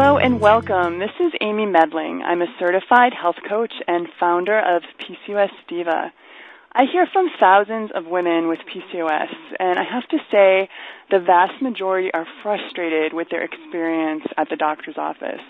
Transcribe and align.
Hello 0.00 0.16
and 0.16 0.40
welcome. 0.40 1.00
This 1.00 1.10
is 1.18 1.32
Amy 1.40 1.66
Medling. 1.66 2.22
I'm 2.22 2.40
a 2.40 2.54
certified 2.56 3.12
health 3.20 3.42
coach 3.48 3.72
and 3.88 4.06
founder 4.20 4.56
of 4.56 4.84
PCOS 5.00 5.50
Diva. 5.66 6.12
I 6.72 6.84
hear 6.84 7.04
from 7.12 7.26
thousands 7.40 7.90
of 7.96 8.06
women 8.06 8.46
with 8.46 8.60
PCOS, 8.72 9.34
and 9.58 9.76
I 9.76 9.82
have 9.82 10.06
to 10.10 10.18
say 10.30 10.68
the 11.10 11.18
vast 11.18 11.60
majority 11.60 12.12
are 12.14 12.28
frustrated 12.44 13.12
with 13.12 13.26
their 13.30 13.42
experience 13.42 14.22
at 14.36 14.48
the 14.48 14.54
doctor's 14.54 14.96
office. 14.96 15.42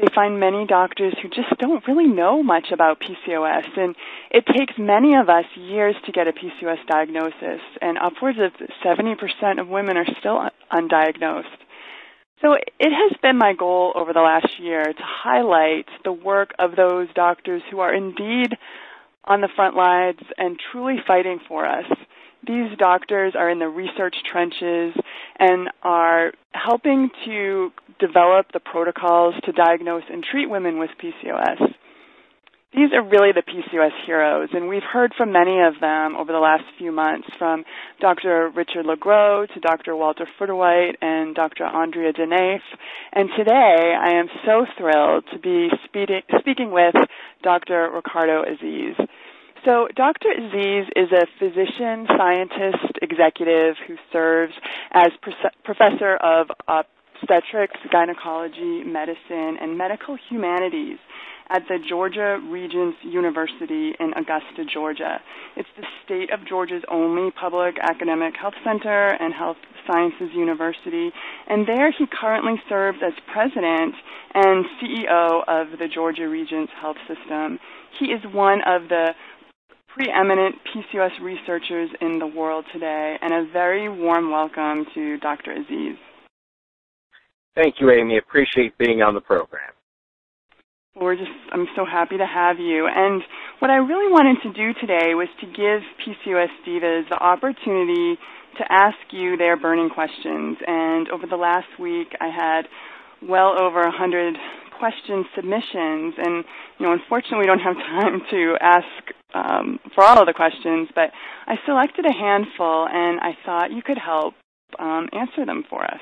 They 0.00 0.12
find 0.12 0.40
many 0.40 0.66
doctors 0.66 1.14
who 1.22 1.28
just 1.28 1.56
don't 1.60 1.86
really 1.86 2.08
know 2.08 2.42
much 2.42 2.72
about 2.72 3.00
PCOS, 3.00 3.68
and 3.76 3.94
it 4.32 4.46
takes 4.46 4.74
many 4.76 5.14
of 5.14 5.28
us 5.28 5.44
years 5.54 5.94
to 6.06 6.12
get 6.12 6.26
a 6.26 6.32
PCOS 6.32 6.84
diagnosis, 6.88 7.62
and 7.80 7.98
upwards 7.98 8.38
of 8.40 8.50
70% 8.84 9.60
of 9.60 9.68
women 9.68 9.96
are 9.96 10.08
still 10.18 10.42
undiagnosed. 10.72 11.62
So 12.42 12.52
it 12.52 12.92
has 12.92 13.18
been 13.22 13.38
my 13.38 13.54
goal 13.54 13.92
over 13.94 14.12
the 14.12 14.20
last 14.20 14.60
year 14.60 14.84
to 14.84 15.02
highlight 15.02 15.86
the 16.04 16.12
work 16.12 16.50
of 16.58 16.76
those 16.76 17.08
doctors 17.14 17.62
who 17.70 17.80
are 17.80 17.94
indeed 17.94 18.56
on 19.24 19.40
the 19.40 19.48
front 19.56 19.74
lines 19.74 20.20
and 20.36 20.58
truly 20.70 20.96
fighting 21.06 21.40
for 21.48 21.66
us. 21.66 21.86
These 22.46 22.76
doctors 22.78 23.34
are 23.36 23.48
in 23.48 23.58
the 23.58 23.68
research 23.68 24.16
trenches 24.30 24.94
and 25.38 25.70
are 25.82 26.32
helping 26.52 27.10
to 27.24 27.72
develop 27.98 28.52
the 28.52 28.60
protocols 28.60 29.34
to 29.44 29.52
diagnose 29.52 30.04
and 30.10 30.22
treat 30.22 30.48
women 30.48 30.78
with 30.78 30.90
PCOS. 31.02 31.74
These 32.74 32.92
are 32.92 33.02
really 33.02 33.30
the 33.32 33.42
PCOS 33.42 33.92
heroes, 34.04 34.48
and 34.52 34.68
we've 34.68 34.82
heard 34.82 35.14
from 35.16 35.30
many 35.30 35.60
of 35.60 35.80
them 35.80 36.16
over 36.16 36.32
the 36.32 36.40
last 36.40 36.64
few 36.76 36.90
months, 36.90 37.28
from 37.38 37.64
Dr. 38.00 38.50
Richard 38.54 38.84
Legro 38.84 39.46
to 39.54 39.60
Dr. 39.60 39.94
Walter 39.94 40.26
Futterweit 40.38 40.96
and 41.00 41.34
Dr. 41.34 41.64
Andrea 41.64 42.12
Dunaif. 42.12 42.60
And 43.12 43.30
today, 43.36 43.94
I 43.96 44.16
am 44.18 44.26
so 44.44 44.66
thrilled 44.76 45.24
to 45.32 45.38
be 45.38 45.70
speaking 45.84 46.72
with 46.72 46.96
Dr. 47.42 47.88
Ricardo 47.94 48.42
Azziz. 48.42 48.96
So 49.64 49.86
Dr. 49.94 50.28
Azziz 50.36 50.88
is 50.96 51.12
a 51.12 51.26
physician, 51.38 52.08
scientist, 52.18 52.98
executive 53.00 53.76
who 53.86 53.96
serves 54.12 54.54
as 54.90 55.12
professor 55.64 56.16
of 56.16 56.48
obstetrics, 56.66 57.78
gynecology, 57.92 58.82
medicine, 58.84 59.56
and 59.60 59.78
medical 59.78 60.16
humanities 60.28 60.98
at 61.50 61.62
the 61.68 61.78
Georgia 61.88 62.38
Regents 62.50 62.98
University 63.02 63.94
in 63.98 64.12
Augusta, 64.16 64.64
Georgia. 64.72 65.20
It's 65.56 65.68
the 65.76 65.86
state 66.04 66.32
of 66.32 66.46
Georgia's 66.46 66.82
only 66.90 67.30
public 67.30 67.76
academic 67.80 68.34
health 68.40 68.54
center 68.64 69.08
and 69.20 69.32
health 69.32 69.56
sciences 69.86 70.30
university, 70.34 71.10
and 71.46 71.66
there 71.66 71.92
he 71.92 72.06
currently 72.06 72.60
serves 72.68 72.98
as 73.06 73.12
president 73.32 73.94
and 74.34 74.64
CEO 74.80 75.42
of 75.46 75.78
the 75.78 75.88
Georgia 75.92 76.28
Regents 76.28 76.72
Health 76.80 76.98
System. 77.06 77.58
He 77.98 78.06
is 78.06 78.20
one 78.32 78.60
of 78.66 78.88
the 78.88 79.14
preeminent 79.88 80.56
PCOS 80.74 81.20
researchers 81.22 81.88
in 82.00 82.18
the 82.18 82.26
world 82.26 82.64
today, 82.72 83.16
and 83.22 83.32
a 83.32 83.50
very 83.50 83.88
warm 83.88 84.30
welcome 84.30 84.84
to 84.94 85.16
Dr. 85.18 85.54
Azziz. 85.54 85.96
Thank 87.54 87.76
you, 87.80 87.90
Amy. 87.90 88.18
Appreciate 88.18 88.76
being 88.76 89.00
on 89.00 89.14
the 89.14 89.20
program. 89.20 89.75
We're 90.98 91.16
just, 91.16 91.30
I'm 91.52 91.66
so 91.76 91.84
happy 91.84 92.16
to 92.16 92.26
have 92.26 92.58
you. 92.58 92.88
And 92.88 93.22
what 93.58 93.70
I 93.70 93.76
really 93.76 94.10
wanted 94.10 94.40
to 94.44 94.52
do 94.52 94.72
today 94.80 95.14
was 95.14 95.28
to 95.40 95.46
give 95.46 95.84
PCOS 96.00 96.48
divas 96.66 97.08
the 97.10 97.16
opportunity 97.20 98.16
to 98.56 98.64
ask 98.70 98.96
you 99.10 99.36
their 99.36 99.58
burning 99.58 99.90
questions. 99.90 100.56
And 100.66 101.08
over 101.10 101.26
the 101.26 101.36
last 101.36 101.68
week, 101.78 102.08
I 102.18 102.28
had 102.28 102.62
well 103.20 103.60
over 103.60 103.80
a 103.80 103.92
100 103.92 104.36
question 104.78 105.26
submissions. 105.34 106.14
And, 106.16 106.44
you 106.78 106.86
know, 106.86 106.92
unfortunately, 106.92 107.40
we 107.40 107.46
don't 107.46 107.60
have 107.60 107.76
time 108.00 108.20
to 108.30 108.56
ask 108.60 108.86
um, 109.34 109.78
for 109.94 110.02
all 110.02 110.18
of 110.18 110.26
the 110.26 110.32
questions, 110.32 110.88
but 110.94 111.10
I 111.46 111.56
selected 111.66 112.06
a 112.06 112.12
handful, 112.12 112.88
and 112.88 113.20
I 113.20 113.36
thought 113.44 113.70
you 113.70 113.82
could 113.82 113.98
help 113.98 114.32
um, 114.78 115.08
answer 115.12 115.44
them 115.44 115.64
for 115.68 115.84
us 115.84 116.00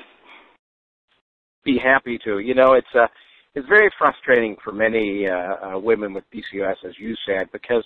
be 1.65 1.77
happy 1.83 2.19
to. 2.23 2.39
You 2.39 2.53
know, 2.53 2.73
it's 2.73 2.87
uh, 2.93 3.07
it's 3.55 3.67
very 3.67 3.89
frustrating 3.97 4.57
for 4.63 4.71
many 4.71 5.27
uh, 5.27 5.33
uh, 5.75 5.79
women 5.79 6.13
with 6.13 6.25
PCOS, 6.31 6.75
as 6.85 6.99
you 6.99 7.15
said, 7.25 7.49
because 7.51 7.83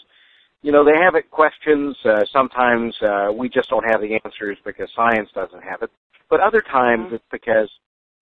you 0.62 0.72
know 0.72 0.84
they 0.84 0.98
have 1.00 1.16
it 1.16 1.30
questions. 1.30 1.96
Uh, 2.04 2.26
sometimes 2.34 2.96
uh, 3.02 3.32
we 3.32 3.50
just 3.50 3.70
don't 3.70 3.88
have 3.90 4.02
the 4.02 4.20
answers 4.26 4.58
because 4.66 4.90
science 4.96 5.30
doesn't 5.34 5.64
have 5.64 5.82
it, 5.84 5.92
but 6.30 6.40
other 6.40 6.62
times 6.62 7.06
mm-hmm. 7.06 7.16
it's 7.16 7.24
because 7.32 7.70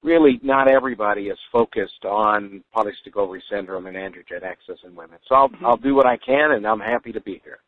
really 0.04 0.40
not 0.44 0.70
everybody 0.70 1.30
is 1.30 1.40
focused 1.52 2.06
on 2.06 2.64
polycystic 2.76 3.16
ovary 3.16 3.44
syndrome 3.50 3.88
and 3.88 3.96
androgen 3.96 4.44
excess 4.44 4.78
in 4.84 4.94
women. 4.96 5.18
So 5.28 5.36
I'll 5.36 5.50
mm-hmm. 5.50 5.66
I'll 5.66 5.78
do 5.78 5.96
what 5.96 6.06
I 6.06 6.18
can, 6.18 6.52
and 6.52 6.68
I'm 6.68 6.82
happy 6.82 7.14
to 7.14 7.22
be 7.22 7.42
here. 7.44 7.60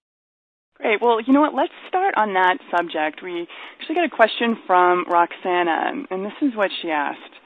Great. 0.76 1.02
Well, 1.02 1.20
you 1.20 1.34
know 1.34 1.42
what? 1.42 1.56
Let's 1.56 1.74
start 1.88 2.16
on 2.18 2.34
that 2.34 2.58
subject. 2.72 3.22
We 3.24 3.48
actually 3.80 3.96
got 3.96 4.06
a 4.06 4.10
question 4.10 4.58
from 4.68 5.06
Roxana, 5.10 6.06
and 6.10 6.26
this 6.26 6.34
is 6.42 6.56
what 6.56 6.70
she 6.82 6.90
asked. 6.90 7.39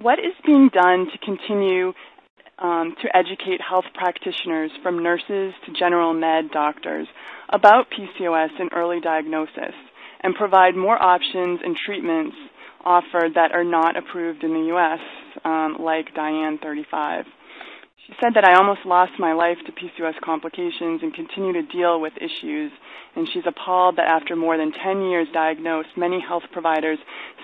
What 0.00 0.18
is 0.18 0.32
being 0.46 0.70
done 0.72 1.08
to 1.12 1.18
continue 1.18 1.92
um, 2.58 2.94
to 3.02 3.14
educate 3.14 3.60
health 3.60 3.84
practitioners 3.92 4.70
from 4.82 5.02
nurses 5.02 5.52
to 5.66 5.72
general 5.78 6.14
med 6.14 6.50
doctors 6.52 7.06
about 7.50 7.88
PCOS 7.90 8.48
and 8.58 8.70
early 8.74 9.00
diagnosis 9.00 9.74
and 10.22 10.34
provide 10.34 10.74
more 10.74 11.00
options 11.00 11.60
and 11.62 11.76
treatments 11.76 12.34
offered 12.82 13.34
that 13.34 13.52
are 13.52 13.64
not 13.64 13.98
approved 13.98 14.42
in 14.42 14.54
the 14.54 14.66
U.S., 14.68 15.00
um, 15.44 15.76
like 15.78 16.14
Diane 16.14 16.58
35? 16.62 17.26
She 18.10 18.16
said 18.20 18.34
that 18.34 18.44
I 18.44 18.58
almost 18.58 18.84
lost 18.84 19.12
my 19.20 19.34
life 19.34 19.58
to 19.66 19.72
PCOS 19.72 20.20
complications 20.20 21.00
and 21.00 21.14
continue 21.14 21.52
to 21.52 21.62
deal 21.62 22.00
with 22.00 22.12
issues. 22.16 22.72
And 23.14 23.28
she's 23.32 23.44
appalled 23.46 23.96
that 23.96 24.08
after 24.08 24.34
more 24.34 24.58
than 24.58 24.72
10 24.72 25.02
years 25.02 25.28
diagnosed, 25.32 25.90
many 25.96 26.20
health 26.20 26.42
providers 26.50 26.98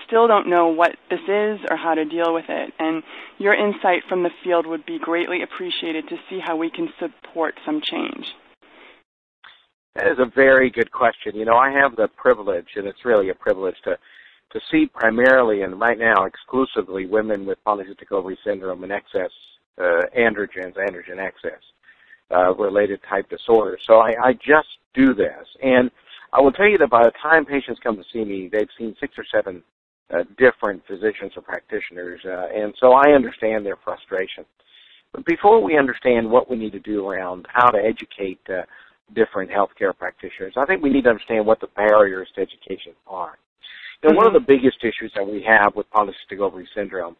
still 0.05 0.27
don't 0.27 0.49
know 0.49 0.67
what 0.67 0.91
this 1.09 1.21
is 1.21 1.59
or 1.71 1.77
how 1.77 1.93
to 1.93 2.03
deal 2.03 2.33
with 2.33 2.45
it. 2.49 2.73
And 2.79 3.01
your 3.37 3.53
insight 3.53 4.03
from 4.09 4.23
the 4.23 4.29
field 4.43 4.65
would 4.67 4.85
be 4.85 4.99
greatly 4.99 5.41
appreciated 5.41 6.09
to 6.09 6.17
see 6.29 6.39
how 6.43 6.57
we 6.57 6.69
can 6.69 6.89
support 6.99 7.55
some 7.65 7.79
change. 7.81 8.25
That 9.95 10.07
is 10.07 10.19
a 10.19 10.29
very 10.35 10.69
good 10.69 10.91
question. 10.91 11.35
You 11.35 11.45
know, 11.45 11.55
I 11.55 11.71
have 11.71 11.95
the 11.95 12.09
privilege, 12.09 12.67
and 12.75 12.87
it's 12.87 13.05
really 13.05 13.29
a 13.29 13.35
privilege 13.35 13.75
to 13.85 13.97
to 14.51 14.61
see 14.71 14.85
primarily 14.85 15.61
and 15.61 15.77
right 15.77 15.99
now 15.99 16.23
exclusively 16.23 17.05
women 17.05 17.45
with 17.45 17.57
polycystic 17.67 18.11
ovary 18.11 18.39
syndrome 18.45 18.81
and 18.81 18.93
excess 18.93 19.29
uh, 19.77 20.01
androgens, 20.17 20.75
androgen 20.77 21.19
excess 21.19 21.61
uh, 22.31 22.53
related 22.55 22.99
type 23.09 23.29
disorders. 23.29 23.81
So 23.85 23.97
I, 23.99 24.13
I 24.21 24.33
just 24.33 24.67
do 24.93 25.13
this. 25.13 25.45
And 25.61 25.89
I 26.33 26.41
will 26.41 26.51
tell 26.51 26.67
you 26.67 26.77
that 26.79 26.89
by 26.89 27.03
the 27.03 27.11
time 27.21 27.45
patients 27.45 27.79
come 27.81 27.95
to 27.95 28.03
see 28.11 28.23
me, 28.25 28.49
they've 28.51 28.67
seen 28.77 28.95
six 28.99 29.13
or 29.17 29.25
seven 29.33 29.63
uh, 30.13 30.23
different 30.37 30.81
physicians 30.87 31.33
or 31.35 31.41
practitioners, 31.41 32.21
uh, 32.25 32.47
and 32.55 32.73
so 32.79 32.93
I 32.93 33.11
understand 33.11 33.65
their 33.65 33.77
frustration. 33.83 34.45
But 35.13 35.25
before 35.25 35.61
we 35.61 35.77
understand 35.77 36.29
what 36.29 36.49
we 36.49 36.57
need 36.57 36.71
to 36.73 36.79
do 36.79 37.07
around 37.07 37.45
how 37.51 37.69
to 37.69 37.77
educate 37.77 38.39
uh, 38.49 38.61
different 39.15 39.51
healthcare 39.51 39.97
practitioners, 39.97 40.53
I 40.57 40.65
think 40.65 40.81
we 40.81 40.89
need 40.89 41.03
to 41.03 41.09
understand 41.09 41.45
what 41.45 41.59
the 41.59 41.67
barriers 41.75 42.29
to 42.35 42.41
education 42.41 42.93
are. 43.07 43.37
You 44.01 44.09
know, 44.09 44.11
mm-hmm. 44.11 44.17
one 44.17 44.27
of 44.27 44.33
the 44.33 44.45
biggest 44.45 44.77
issues 44.81 45.11
that 45.15 45.25
we 45.25 45.43
have 45.47 45.75
with 45.75 45.89
polycystic 45.91 46.39
ovary 46.39 46.67
syndrome 46.75 47.15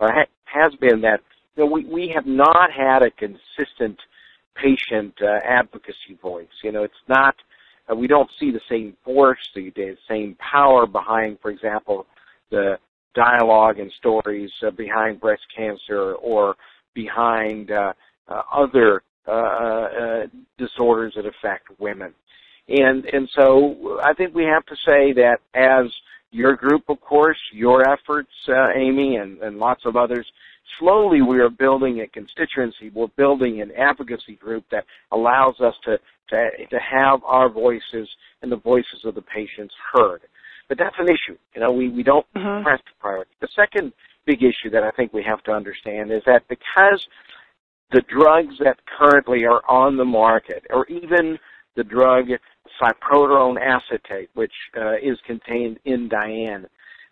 uh, 0.00 0.08
ha- 0.08 0.30
has 0.44 0.72
been 0.80 1.00
that 1.00 1.20
you 1.58 1.64
know, 1.64 1.70
we, 1.70 1.84
we 1.86 2.12
have 2.14 2.26
not 2.26 2.70
had 2.70 3.02
a 3.02 3.10
consistent 3.10 3.98
patient 4.54 5.14
uh, 5.20 5.40
advocacy 5.44 6.16
voice. 6.22 6.46
You 6.62 6.70
know, 6.72 6.84
it's 6.84 6.94
not, 7.08 7.34
uh, 7.90 7.96
we 7.96 8.06
don't 8.06 8.30
see 8.38 8.52
the 8.52 8.60
same 8.70 8.96
force, 9.04 9.38
the, 9.54 9.70
the 9.74 9.96
same 10.08 10.36
power 10.36 10.86
behind, 10.86 11.38
for 11.42 11.50
example, 11.50 12.06
the 12.50 12.78
dialogue 13.14 13.80
and 13.80 13.92
stories 13.98 14.50
uh, 14.64 14.70
behind 14.70 15.20
breast 15.20 15.42
cancer 15.54 16.14
or 16.14 16.54
behind 16.94 17.72
uh, 17.72 17.92
uh, 18.28 18.42
other 18.54 19.02
uh, 19.26 20.26
disorders 20.58 21.12
that 21.16 21.26
affect 21.26 21.68
women. 21.78 22.14
And 22.68 23.04
and 23.06 23.28
so 23.34 23.98
I 24.04 24.12
think 24.12 24.34
we 24.34 24.44
have 24.44 24.64
to 24.66 24.76
say 24.86 25.12
that 25.14 25.38
as 25.54 25.86
your 26.30 26.54
group, 26.54 26.84
of 26.88 27.00
course, 27.00 27.38
your 27.52 27.88
efforts, 27.88 28.30
Amy, 28.76 29.16
and, 29.16 29.38
and 29.38 29.58
lots 29.58 29.86
of 29.86 29.96
others, 29.96 30.26
slowly 30.78 31.22
we 31.22 31.40
are 31.40 31.50
building 31.50 32.00
a 32.00 32.06
constituency. 32.08 32.90
We're 32.94 33.08
building 33.16 33.60
an 33.60 33.72
advocacy 33.72 34.36
group 34.36 34.64
that 34.70 34.84
allows 35.12 35.60
us 35.60 35.74
to, 35.84 35.98
to, 36.30 36.66
to 36.70 36.78
have 36.78 37.20
our 37.24 37.48
voices 37.48 38.08
and 38.42 38.50
the 38.50 38.56
voices 38.56 39.04
of 39.04 39.14
the 39.14 39.22
patients 39.22 39.74
heard. 39.92 40.20
But 40.68 40.78
that's 40.78 40.96
an 40.98 41.06
issue. 41.06 41.38
You 41.54 41.60
know, 41.60 41.72
we, 41.72 41.88
we 41.88 42.02
don't 42.02 42.26
mm-hmm. 42.36 42.62
press 42.62 42.80
the 42.84 43.00
priority. 43.00 43.30
The 43.40 43.48
second 43.56 43.92
big 44.26 44.42
issue 44.42 44.70
that 44.70 44.82
I 44.82 44.90
think 44.90 45.12
we 45.12 45.24
have 45.24 45.42
to 45.44 45.52
understand 45.52 46.12
is 46.12 46.22
that 46.26 46.42
because 46.48 47.06
the 47.90 48.02
drugs 48.02 48.54
that 48.62 48.78
currently 48.98 49.44
are 49.46 49.62
on 49.68 49.96
the 49.96 50.04
market, 50.04 50.64
or 50.70 50.86
even 50.88 51.38
the 51.76 51.84
drug 51.84 52.26
cyproterone 52.80 53.56
acetate, 53.58 54.28
which 54.34 54.52
uh, 54.76 54.96
is 54.96 55.18
contained 55.26 55.78
in 55.86 56.08
Diane, 56.08 56.66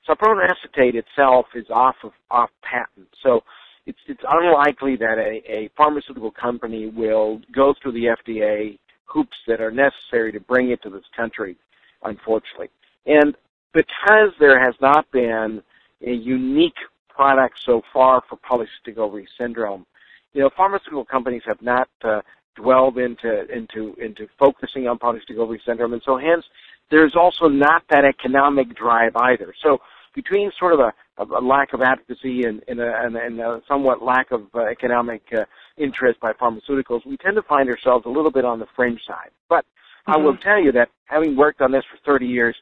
Cyproterone 0.09 0.49
acetate 0.49 0.95
itself 0.95 1.47
is 1.55 1.67
off 1.71 1.97
of 2.05 2.13
off 2.31 2.51
patent. 2.63 3.09
So 3.23 3.43
it's 3.87 3.99
it's 4.07 4.23
unlikely 4.29 4.97
that 4.97 5.19
a, 5.19 5.43
a 5.51 5.71
pharmaceutical 5.77 6.31
company 6.31 6.87
will 6.87 7.41
go 7.55 7.75
through 7.81 7.93
the 7.93 8.17
FDA 8.25 8.79
hoops 9.05 9.37
that 9.47 9.61
are 9.61 9.71
necessary 9.71 10.33
to 10.33 10.41
bring 10.41 10.71
it 10.71 10.83
to 10.83 10.91
this 10.91 11.05
country, 11.17 11.57
unfortunately. 12.03 12.69
And 13.07 13.37
because 13.73 14.33
there 14.41 14.61
has 14.61 14.75
not 14.81 15.11
been 15.13 15.63
a 16.05 16.13
unique 16.13 16.75
product 17.09 17.59
so 17.65 17.83
far 17.93 18.23
for 18.29 18.37
polycystic 18.39 18.99
ovary 18.99 19.29
syndrome, 19.39 19.87
you 20.33 20.43
know, 20.43 20.51
pharmaceutical 20.57 21.05
companies 21.05 21.43
have 21.47 21.63
not 21.63 21.89
uh, 22.05 22.21
dwelled 22.57 22.99
into 22.99 23.47
into 23.55 23.95
into 23.95 24.27
focusing 24.39 24.89
on 24.89 24.99
polycystic 24.99 25.39
ovary 25.39 25.61
syndrome, 25.65 25.93
and 25.93 26.03
so 26.05 26.19
hence 26.19 26.45
there's 26.91 27.15
also 27.17 27.49
not 27.49 27.83
that 27.91 28.05
economic 28.05 28.75
drive 28.77 29.13
either. 29.17 29.55
So 29.63 29.79
between 30.17 30.51
sort 30.59 30.73
of 30.73 30.81
a, 30.81 30.93
a 31.23 31.41
lack 31.41 31.73
of 31.75 31.83
advocacy 31.83 32.43
and, 32.45 32.63
and, 32.67 32.81
a, 32.81 33.05
and, 33.05 33.15
and 33.15 33.39
a 33.39 33.61
somewhat 33.69 34.03
lack 34.03 34.33
of 34.33 34.43
uh, 34.55 34.63
economic 34.63 35.23
uh, 35.37 35.45
interest 35.77 36.19
by 36.21 36.33
pharmaceuticals, 36.33 37.07
we 37.07 37.17
tend 37.19 37.37
to 37.37 37.43
find 37.43 37.69
ourselves 37.69 38.07
a 38.07 38.09
little 38.09 38.33
bit 38.33 38.45
on 38.45 38.59
the 38.59 38.67
fringe 38.75 39.01
side. 39.07 39.31
But 39.49 39.65
mm-hmm. 40.09 40.13
I 40.15 40.17
will 40.17 40.37
tell 40.39 40.61
you 40.61 40.73
that 40.73 40.89
having 41.05 41.37
worked 41.37 41.61
on 41.61 41.71
this 41.71 41.85
for 41.91 41.99
30 42.05 42.27
years, 42.27 42.57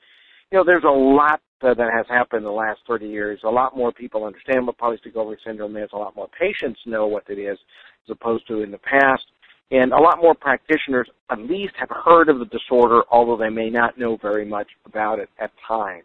you 0.51 0.59
know, 0.59 0.65
there's 0.65 0.85
a 0.85 0.89
lot 0.89 1.41
uh, 1.63 1.73
that 1.75 1.91
has 1.97 2.07
happened 2.09 2.39
in 2.39 2.45
the 2.45 2.51
last 2.51 2.81
30 2.87 3.07
years. 3.07 3.41
A 3.45 3.49
lot 3.49 3.77
more 3.77 3.93
people 3.93 4.25
understand 4.25 4.67
what 4.67 4.77
polycystic 4.77 5.17
ovary 5.17 5.39
syndrome 5.47 5.77
is. 5.77 5.89
A 5.93 5.97
lot 5.97 6.15
more 6.15 6.29
patients 6.39 6.81
know 6.85 7.07
what 7.07 7.25
it 7.29 7.39
is 7.39 7.59
as 8.07 8.11
opposed 8.11 8.47
to 8.49 8.63
in 8.63 8.71
the 8.71 8.79
past. 8.79 9.23
And 9.71 9.93
a 9.93 9.99
lot 9.99 10.19
more 10.21 10.35
practitioners 10.35 11.09
at 11.31 11.39
least 11.39 11.73
have 11.79 11.89
heard 12.05 12.29
of 12.29 12.39
the 12.39 12.45
disorder, 12.47 13.03
although 13.11 13.37
they 13.37 13.49
may 13.49 13.71
not 13.71 13.97
know 13.97 14.19
very 14.21 14.45
much 14.45 14.69
about 14.85 15.19
it 15.19 15.31
at 15.41 15.53
times. 15.67 16.05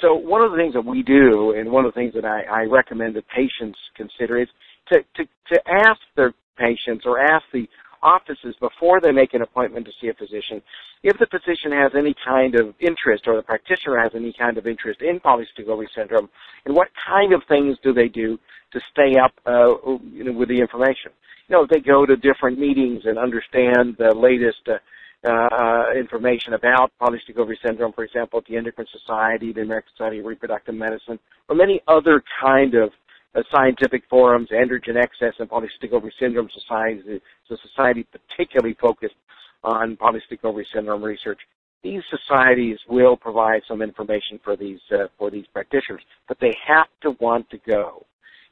So 0.00 0.14
one 0.14 0.42
of 0.42 0.50
the 0.52 0.56
things 0.56 0.74
that 0.74 0.84
we 0.84 1.02
do, 1.02 1.54
and 1.56 1.70
one 1.70 1.84
of 1.84 1.92
the 1.92 1.98
things 2.00 2.14
that 2.14 2.24
I, 2.24 2.42
I 2.42 2.62
recommend 2.64 3.16
that 3.16 3.24
patients 3.28 3.78
consider 3.96 4.40
is 4.40 4.48
to, 4.92 5.00
to, 5.16 5.24
to 5.52 5.60
ask 5.68 6.00
their 6.16 6.32
patients 6.56 7.04
or 7.06 7.20
ask 7.20 7.44
the 7.52 7.68
offices 8.02 8.54
before 8.60 9.00
they 9.00 9.12
make 9.12 9.34
an 9.34 9.42
appointment 9.42 9.84
to 9.86 9.92
see 10.00 10.08
a 10.08 10.14
physician 10.14 10.62
if 11.02 11.18
the 11.18 11.26
physician 11.26 11.72
has 11.72 11.92
any 11.96 12.14
kind 12.26 12.54
of 12.54 12.74
interest 12.80 13.24
or 13.26 13.36
the 13.36 13.42
practitioner 13.42 13.98
has 13.98 14.12
any 14.14 14.34
kind 14.38 14.58
of 14.58 14.66
interest 14.66 15.00
in 15.02 15.20
polycystic 15.20 15.68
ovary 15.68 15.88
syndrome 15.94 16.28
and 16.64 16.74
what 16.74 16.88
kind 17.06 17.32
of 17.32 17.42
things 17.48 17.76
do 17.82 17.92
they 17.92 18.08
do 18.08 18.38
to 18.72 18.80
stay 18.92 19.18
up 19.22 19.32
uh, 19.46 19.74
you 20.12 20.24
know, 20.24 20.32
with 20.32 20.48
the 20.48 20.60
information. 20.60 21.10
You 21.48 21.56
know, 21.56 21.66
they 21.68 21.80
go 21.80 22.06
to 22.06 22.16
different 22.16 22.58
meetings 22.58 23.02
and 23.04 23.18
understand 23.18 23.96
the 23.98 24.14
latest 24.14 24.60
uh, 24.68 24.78
uh, 25.24 25.84
information 25.96 26.54
about 26.54 26.92
polycystic 27.00 27.36
ovary 27.36 27.58
syndrome, 27.64 27.92
for 27.92 28.04
example, 28.04 28.38
at 28.38 28.46
the 28.46 28.56
Endocrine 28.56 28.86
Society, 28.90 29.52
the 29.52 29.62
American 29.62 29.90
Society 29.96 30.18
of 30.20 30.24
Reproductive 30.24 30.74
Medicine, 30.74 31.18
or 31.48 31.56
many 31.56 31.82
other 31.88 32.22
kind 32.40 32.74
of 32.74 32.90
uh, 33.34 33.42
scientific 33.52 34.02
forums, 34.08 34.48
androgen 34.50 34.96
excess 34.96 35.34
and 35.38 35.48
polycystic 35.48 35.92
ovary 35.92 36.12
syndrome 36.18 36.48
society, 36.52 37.02
it's 37.06 37.24
a 37.50 37.56
society 37.68 38.06
particularly 38.10 38.76
focused 38.80 39.14
on 39.62 39.96
polycystic 39.96 40.42
ovary 40.42 40.66
syndrome 40.72 41.02
research. 41.02 41.38
These 41.82 42.02
societies 42.10 42.78
will 42.88 43.16
provide 43.16 43.62
some 43.66 43.82
information 43.82 44.38
for 44.44 44.56
these 44.56 44.80
uh, 44.92 45.06
for 45.18 45.30
these 45.30 45.46
practitioners, 45.52 46.02
but 46.28 46.38
they 46.40 46.54
have 46.66 46.88
to 47.02 47.12
want 47.20 47.48
to 47.50 47.58
go. 47.66 48.04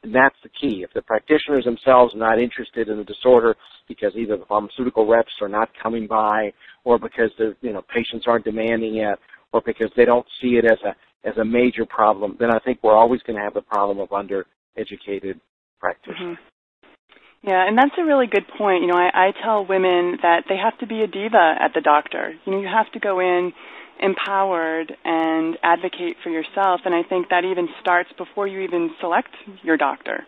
And 0.02 0.14
that's 0.14 0.36
the 0.42 0.48
key. 0.48 0.82
If 0.82 0.92
the 0.94 1.02
practitioners 1.02 1.64
themselves 1.64 2.14
are 2.14 2.18
not 2.18 2.40
interested 2.40 2.88
in 2.88 2.98
the 2.98 3.04
disorder 3.04 3.56
because 3.88 4.12
either 4.16 4.36
the 4.36 4.44
pharmaceutical 4.46 5.06
reps 5.06 5.32
are 5.40 5.48
not 5.48 5.70
coming 5.82 6.06
by 6.06 6.52
or 6.84 6.98
because 6.98 7.30
the 7.38 7.56
you 7.60 7.72
know 7.72 7.82
patients 7.82 8.26
aren't 8.26 8.44
demanding 8.44 8.96
it 8.96 9.18
or 9.52 9.60
because 9.64 9.90
they 9.96 10.04
don't 10.04 10.26
see 10.40 10.56
it 10.56 10.64
as 10.64 10.78
a 10.84 10.94
as 11.28 11.36
a 11.36 11.44
major 11.44 11.84
problem, 11.84 12.36
then 12.38 12.50
I 12.50 12.58
think 12.60 12.78
we're 12.82 12.96
always 12.96 13.20
going 13.22 13.36
to 13.36 13.42
have 13.42 13.54
the 13.54 13.62
problem 13.62 13.98
of 13.98 14.10
undereducated 14.10 15.40
practitioners. 15.80 16.36
Mm-hmm. 16.36 17.48
Yeah, 17.48 17.66
and 17.66 17.78
that's 17.78 17.94
a 17.98 18.04
really 18.04 18.26
good 18.26 18.46
point. 18.56 18.82
You 18.82 18.88
know, 18.88 18.98
I, 18.98 19.28
I 19.28 19.32
tell 19.44 19.64
women 19.64 20.18
that 20.22 20.44
they 20.48 20.56
have 20.56 20.76
to 20.78 20.86
be 20.86 21.02
a 21.02 21.06
diva 21.06 21.54
at 21.60 21.72
the 21.72 21.80
doctor. 21.80 22.34
You 22.44 22.52
know, 22.52 22.60
you 22.60 22.66
have 22.66 22.90
to 22.92 22.98
go 22.98 23.20
in 23.20 23.52
empowered 24.00 24.96
and 25.04 25.58
advocate 25.62 26.16
for 26.22 26.30
yourself. 26.30 26.82
And 26.84 26.94
I 26.94 27.02
think 27.02 27.30
that 27.30 27.44
even 27.44 27.68
starts 27.80 28.10
before 28.16 28.46
you 28.46 28.60
even 28.60 28.90
select 29.00 29.34
your 29.62 29.76
doctor. 29.76 30.26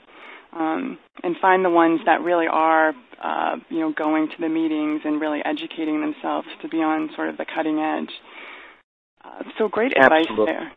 Um, 0.53 0.99
and 1.23 1.37
find 1.37 1.65
the 1.65 1.71
ones 1.71 2.01
that 2.07 2.23
really 2.23 2.49
are, 2.49 2.93
uh, 3.23 3.57
you 3.69 3.79
know, 3.79 3.93
going 3.93 4.29
to 4.31 4.35
the 4.41 4.49
meetings 4.49 5.03
and 5.05 5.21
really 5.21 5.41
educating 5.45 6.01
themselves 6.01 6.49
to 6.63 6.69
be 6.69 6.79
on 6.79 7.11
sort 7.15 7.29
of 7.29 7.37
the 7.37 7.45
cutting 7.45 7.79
edge. 7.79 8.11
Uh, 9.25 9.45
so 9.59 9.69
great 9.69 9.97
advice 9.97 10.27
there. 10.45 10.73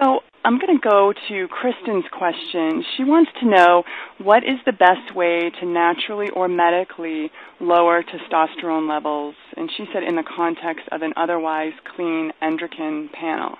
So 0.00 0.20
I'm 0.44 0.58
going 0.58 0.78
to 0.78 0.88
go 0.88 1.12
to 1.28 1.48
Kristen's 1.48 2.04
question. 2.12 2.84
She 2.96 3.04
wants 3.04 3.30
to 3.40 3.48
know 3.48 3.84
what 4.18 4.44
is 4.44 4.58
the 4.66 4.72
best 4.72 5.14
way 5.14 5.50
to 5.60 5.66
naturally 5.66 6.30
or 6.30 6.48
medically 6.48 7.30
lower 7.60 8.02
testosterone 8.02 8.88
levels, 8.88 9.34
and 9.56 9.70
she 9.76 9.84
said 9.92 10.02
in 10.02 10.16
the 10.16 10.24
context 10.36 10.86
of 10.92 11.02
an 11.02 11.12
otherwise 11.16 11.72
clean 11.94 12.32
endocrine 12.42 13.08
panel. 13.18 13.56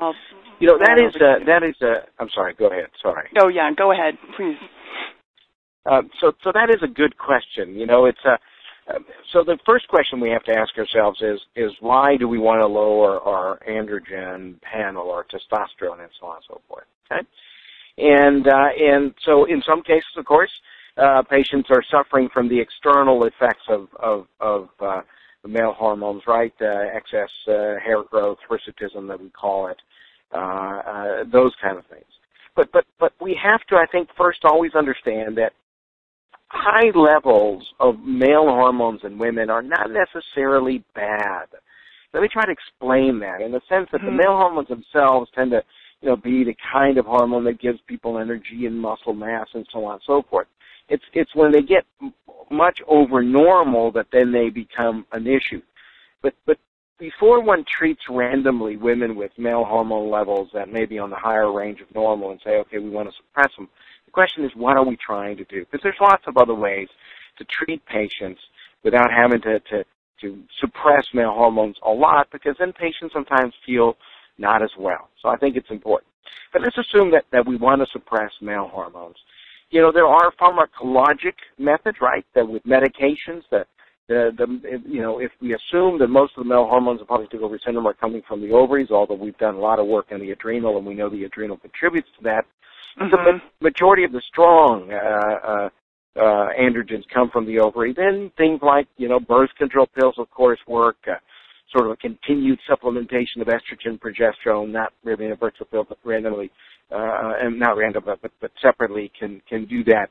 Well, 0.00 0.14
you 0.58 0.68
know 0.68 0.78
that 0.78 0.98
is 0.98 1.14
a, 1.16 1.44
that 1.44 1.62
is 1.62 1.74
a. 1.82 2.06
I'm 2.18 2.28
sorry. 2.34 2.54
Go 2.54 2.70
ahead. 2.70 2.86
Sorry. 3.02 3.28
Oh 3.38 3.48
yeah. 3.48 3.70
Go 3.76 3.92
ahead, 3.92 4.14
please. 4.36 4.56
Uh, 5.84 6.02
so 6.20 6.32
so 6.44 6.52
that 6.54 6.70
is 6.70 6.82
a 6.82 6.88
good 6.88 7.18
question. 7.18 7.74
You 7.74 7.86
know, 7.86 8.06
it's 8.06 8.24
a 8.24 8.38
so 9.32 9.44
the 9.44 9.58
first 9.64 9.86
question 9.88 10.20
we 10.20 10.30
have 10.30 10.44
to 10.44 10.52
ask 10.52 10.76
ourselves 10.76 11.20
is 11.22 11.40
is 11.56 11.72
why 11.80 12.16
do 12.16 12.28
we 12.28 12.38
want 12.38 12.60
to 12.60 12.66
lower 12.66 13.20
our 13.20 13.60
androgen 13.68 14.60
panel 14.60 15.06
or 15.06 15.24
testosterone 15.24 16.00
and 16.00 16.10
so 16.20 16.26
on 16.26 16.36
and 16.36 16.44
so 16.48 16.60
forth? 16.68 16.84
Okay, 17.10 17.26
and 17.98 18.46
uh, 18.48 18.68
and 18.78 19.14
so 19.24 19.44
in 19.44 19.62
some 19.66 19.82
cases, 19.82 20.10
of 20.16 20.24
course, 20.24 20.50
uh, 20.96 21.22
patients 21.22 21.68
are 21.70 21.82
suffering 21.90 22.28
from 22.32 22.48
the 22.48 22.60
external 22.60 23.24
effects 23.24 23.64
of 23.68 23.88
of, 24.00 24.26
of 24.40 24.68
uh, 24.80 25.02
male 25.46 25.72
hormones, 25.72 26.22
right? 26.26 26.54
Uh, 26.60 26.84
excess 26.94 27.30
uh, 27.48 27.78
hair 27.84 28.02
growth, 28.10 28.38
hirsutism 28.50 29.08
that 29.08 29.20
we 29.20 29.30
call 29.30 29.68
it, 29.68 29.80
uh, 30.32 31.24
those 31.32 31.52
kind 31.62 31.78
of 31.78 31.86
things. 31.86 32.04
But 32.56 32.70
but 32.72 32.84
but 32.98 33.12
we 33.20 33.38
have 33.42 33.60
to, 33.68 33.76
I 33.76 33.86
think, 33.86 34.08
first 34.16 34.40
always 34.44 34.74
understand 34.74 35.36
that 35.38 35.52
high 36.52 36.90
levels 36.94 37.64
of 37.80 37.98
male 38.00 38.44
hormones 38.44 39.00
in 39.04 39.18
women 39.18 39.48
are 39.48 39.62
not 39.62 39.88
necessarily 39.90 40.84
bad. 40.94 41.46
Let 42.12 42.22
me 42.22 42.28
try 42.30 42.44
to 42.44 42.52
explain 42.52 43.18
that 43.20 43.40
in 43.40 43.52
the 43.52 43.60
sense 43.68 43.88
that 43.90 44.02
mm-hmm. 44.02 44.06
the 44.06 44.22
male 44.22 44.36
hormones 44.36 44.68
themselves 44.68 45.30
tend 45.34 45.52
to, 45.52 45.62
you 46.02 46.10
know, 46.10 46.16
be 46.16 46.44
the 46.44 46.54
kind 46.70 46.98
of 46.98 47.06
hormone 47.06 47.44
that 47.44 47.60
gives 47.60 47.78
people 47.86 48.18
energy 48.18 48.66
and 48.66 48.78
muscle 48.78 49.14
mass 49.14 49.46
and 49.54 49.66
so 49.72 49.84
on 49.86 49.94
and 49.94 50.02
so 50.06 50.22
forth. 50.28 50.46
It's 50.88 51.04
it's 51.14 51.34
when 51.34 51.52
they 51.52 51.62
get 51.62 51.84
much 52.50 52.78
over 52.86 53.22
normal 53.22 53.90
that 53.92 54.08
then 54.12 54.30
they 54.30 54.50
become 54.50 55.06
an 55.12 55.26
issue. 55.26 55.62
But 56.22 56.34
but 56.46 56.58
before 56.98 57.42
one 57.42 57.64
treats 57.78 58.02
randomly 58.10 58.76
women 58.76 59.16
with 59.16 59.32
male 59.38 59.64
hormone 59.64 60.10
levels 60.10 60.48
that 60.52 60.70
may 60.70 60.84
be 60.84 60.98
on 60.98 61.08
the 61.08 61.16
higher 61.16 61.50
range 61.50 61.80
of 61.80 61.92
normal 61.94 62.30
and 62.30 62.40
say, 62.44 62.56
okay, 62.58 62.78
we 62.78 62.90
want 62.90 63.08
to 63.08 63.14
suppress 63.16 63.50
them, 63.56 63.68
the 64.12 64.14
question 64.14 64.44
is, 64.44 64.50
what 64.54 64.76
are 64.76 64.84
we 64.84 64.96
trying 65.04 65.38
to 65.38 65.44
do? 65.44 65.60
Because 65.60 65.80
there's 65.82 65.96
lots 66.00 66.24
of 66.26 66.36
other 66.36 66.54
ways 66.54 66.88
to 67.38 67.44
treat 67.44 67.84
patients 67.86 68.40
without 68.84 69.10
having 69.10 69.40
to, 69.40 69.58
to, 69.60 69.84
to 70.20 70.42
suppress 70.60 71.06
male 71.14 71.32
hormones 71.32 71.76
a 71.86 71.90
lot 71.90 72.28
because 72.30 72.54
then 72.58 72.72
patients 72.72 73.12
sometimes 73.14 73.54
feel 73.64 73.96
not 74.36 74.62
as 74.62 74.70
well. 74.78 75.08
So 75.22 75.28
I 75.28 75.36
think 75.36 75.56
it's 75.56 75.70
important. 75.70 76.08
But 76.52 76.62
let's 76.62 76.76
assume 76.76 77.10
that, 77.12 77.24
that 77.32 77.46
we 77.46 77.56
want 77.56 77.80
to 77.80 77.86
suppress 77.90 78.30
male 78.42 78.68
hormones. 78.70 79.16
You 79.70 79.80
know, 79.80 79.90
there 79.90 80.06
are 80.06 80.30
pharmacologic 80.32 81.34
methods, 81.58 81.96
right, 82.02 82.26
that 82.34 82.46
with 82.46 82.62
medications 82.64 83.42
that 83.50 83.66
the, 84.08 84.30
the, 84.36 84.82
you 84.86 85.00
know, 85.00 85.20
if 85.20 85.30
we 85.40 85.54
assume 85.54 85.98
that 86.00 86.08
most 86.08 86.32
of 86.36 86.44
the 86.44 86.48
male 86.48 86.66
hormones 86.66 87.00
of 87.00 87.06
polycystic 87.06 87.40
ovary 87.40 87.60
syndrome 87.64 87.86
are 87.86 87.94
coming 87.94 88.20
from 88.28 88.42
the 88.42 88.50
ovaries, 88.50 88.90
although 88.90 89.14
we've 89.14 89.38
done 89.38 89.54
a 89.54 89.60
lot 89.60 89.78
of 89.78 89.86
work 89.86 90.08
on 90.12 90.20
the 90.20 90.32
adrenal 90.32 90.76
and 90.76 90.84
we 90.84 90.92
know 90.94 91.08
the 91.08 91.24
adrenal 91.24 91.56
contributes 91.56 92.08
to 92.18 92.24
that, 92.24 92.44
mm-hmm. 93.00 93.10
the 93.10 93.40
majority 93.60 94.04
of 94.04 94.12
the 94.12 94.22
strong 94.28 94.90
uh, 94.92 95.46
uh, 95.46 95.68
uh, 96.16 96.48
androgens 96.60 97.04
come 97.12 97.30
from 97.30 97.46
the 97.46 97.58
ovary. 97.58 97.92
Then 97.92 98.30
things 98.36 98.60
like 98.62 98.86
you 98.96 99.08
know 99.08 99.20
birth 99.20 99.50
control 99.58 99.86
pills, 99.86 100.14
of 100.18 100.30
course, 100.30 100.58
work. 100.66 100.96
Uh, 101.06 101.14
sort 101.72 101.86
of 101.86 101.92
a 101.92 101.96
continued 101.96 102.58
supplementation 102.68 103.40
of 103.40 103.48
estrogen, 103.48 103.98
progesterone, 103.98 104.70
not 104.70 104.92
really 105.04 105.24
in 105.24 105.32
a 105.32 105.36
virtual 105.36 105.66
pill, 105.66 105.84
but 105.88 105.98
randomly, 106.04 106.50
uh, 106.90 107.32
and 107.40 107.58
not 107.58 107.78
random, 107.78 108.02
but, 108.04 108.20
but, 108.20 108.30
but 108.40 108.50
separately 108.60 109.10
can 109.18 109.40
can 109.48 109.64
do 109.66 109.82
that. 109.84 110.08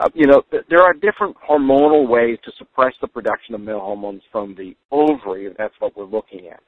Uh, 0.00 0.08
you 0.12 0.26
know, 0.26 0.42
th- 0.50 0.64
there 0.68 0.82
are 0.82 0.92
different 0.92 1.36
hormonal 1.48 2.08
ways 2.08 2.36
to 2.44 2.50
suppress 2.58 2.92
the 3.00 3.06
production 3.06 3.54
of 3.54 3.60
male 3.60 3.78
hormones 3.78 4.22
from 4.32 4.54
the 4.56 4.74
ovary, 4.90 5.46
if 5.46 5.56
that's 5.56 5.74
what 5.78 5.96
we're 5.96 6.04
looking 6.04 6.48
at. 6.48 6.60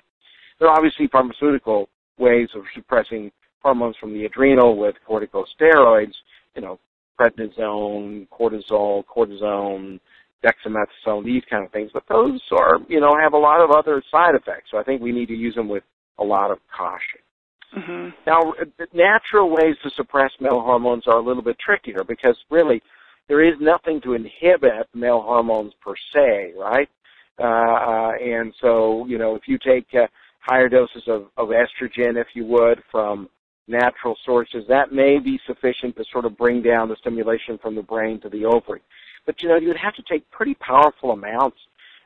There 0.58 0.68
are 0.68 0.76
obviously 0.76 1.08
pharmaceutical 1.08 1.88
ways 2.18 2.48
of 2.54 2.62
suppressing 2.74 3.32
hormones 3.66 3.96
from 3.98 4.14
the 4.14 4.24
adrenal 4.24 4.76
with 4.76 4.94
corticosteroids, 5.08 6.14
you 6.54 6.62
know, 6.62 6.78
prednisone, 7.20 8.28
cortisol, 8.28 9.02
cortisone, 9.04 9.98
dexamethasone, 10.44 11.24
these 11.24 11.42
kind 11.50 11.64
of 11.64 11.72
things. 11.72 11.90
But 11.92 12.04
those 12.08 12.40
are, 12.52 12.78
you 12.88 13.00
know, 13.00 13.16
have 13.20 13.32
a 13.32 13.38
lot 13.38 13.60
of 13.60 13.72
other 13.72 14.00
side 14.08 14.36
effects. 14.36 14.68
So 14.70 14.78
I 14.78 14.84
think 14.84 15.02
we 15.02 15.10
need 15.10 15.26
to 15.26 15.34
use 15.34 15.56
them 15.56 15.68
with 15.68 15.82
a 16.20 16.22
lot 16.22 16.52
of 16.52 16.58
caution. 16.76 17.20
Mm-hmm. 17.76 18.08
Now, 18.24 18.54
natural 18.94 19.50
ways 19.50 19.74
to 19.82 19.90
suppress 19.96 20.30
male 20.40 20.60
hormones 20.60 21.02
are 21.08 21.18
a 21.18 21.24
little 21.24 21.42
bit 21.42 21.56
trickier 21.58 22.04
because 22.06 22.36
really 22.50 22.80
there 23.26 23.42
is 23.42 23.54
nothing 23.60 24.00
to 24.02 24.12
inhibit 24.12 24.86
male 24.94 25.22
hormones 25.22 25.72
per 25.84 25.94
se, 26.14 26.52
right? 26.56 26.88
Uh, 27.40 27.42
uh, 27.42 28.12
and 28.22 28.54
so, 28.60 29.04
you 29.08 29.18
know, 29.18 29.34
if 29.34 29.42
you 29.48 29.58
take 29.58 29.86
uh, 29.94 30.06
higher 30.38 30.68
doses 30.68 31.02
of, 31.08 31.26
of 31.36 31.48
estrogen, 31.48 32.16
if 32.16 32.28
you 32.34 32.44
would, 32.46 32.80
from 32.92 33.28
natural 33.68 34.16
sources, 34.24 34.64
that 34.68 34.92
may 34.92 35.18
be 35.18 35.40
sufficient 35.46 35.96
to 35.96 36.04
sort 36.12 36.24
of 36.24 36.36
bring 36.36 36.62
down 36.62 36.88
the 36.88 36.96
stimulation 36.96 37.58
from 37.58 37.74
the 37.74 37.82
brain 37.82 38.20
to 38.20 38.28
the 38.28 38.44
ovary. 38.44 38.82
But, 39.24 39.42
you 39.42 39.48
know, 39.48 39.56
you 39.56 39.68
would 39.68 39.76
have 39.76 39.94
to 39.94 40.02
take 40.08 40.28
pretty 40.30 40.54
powerful 40.54 41.10
amounts 41.10 41.58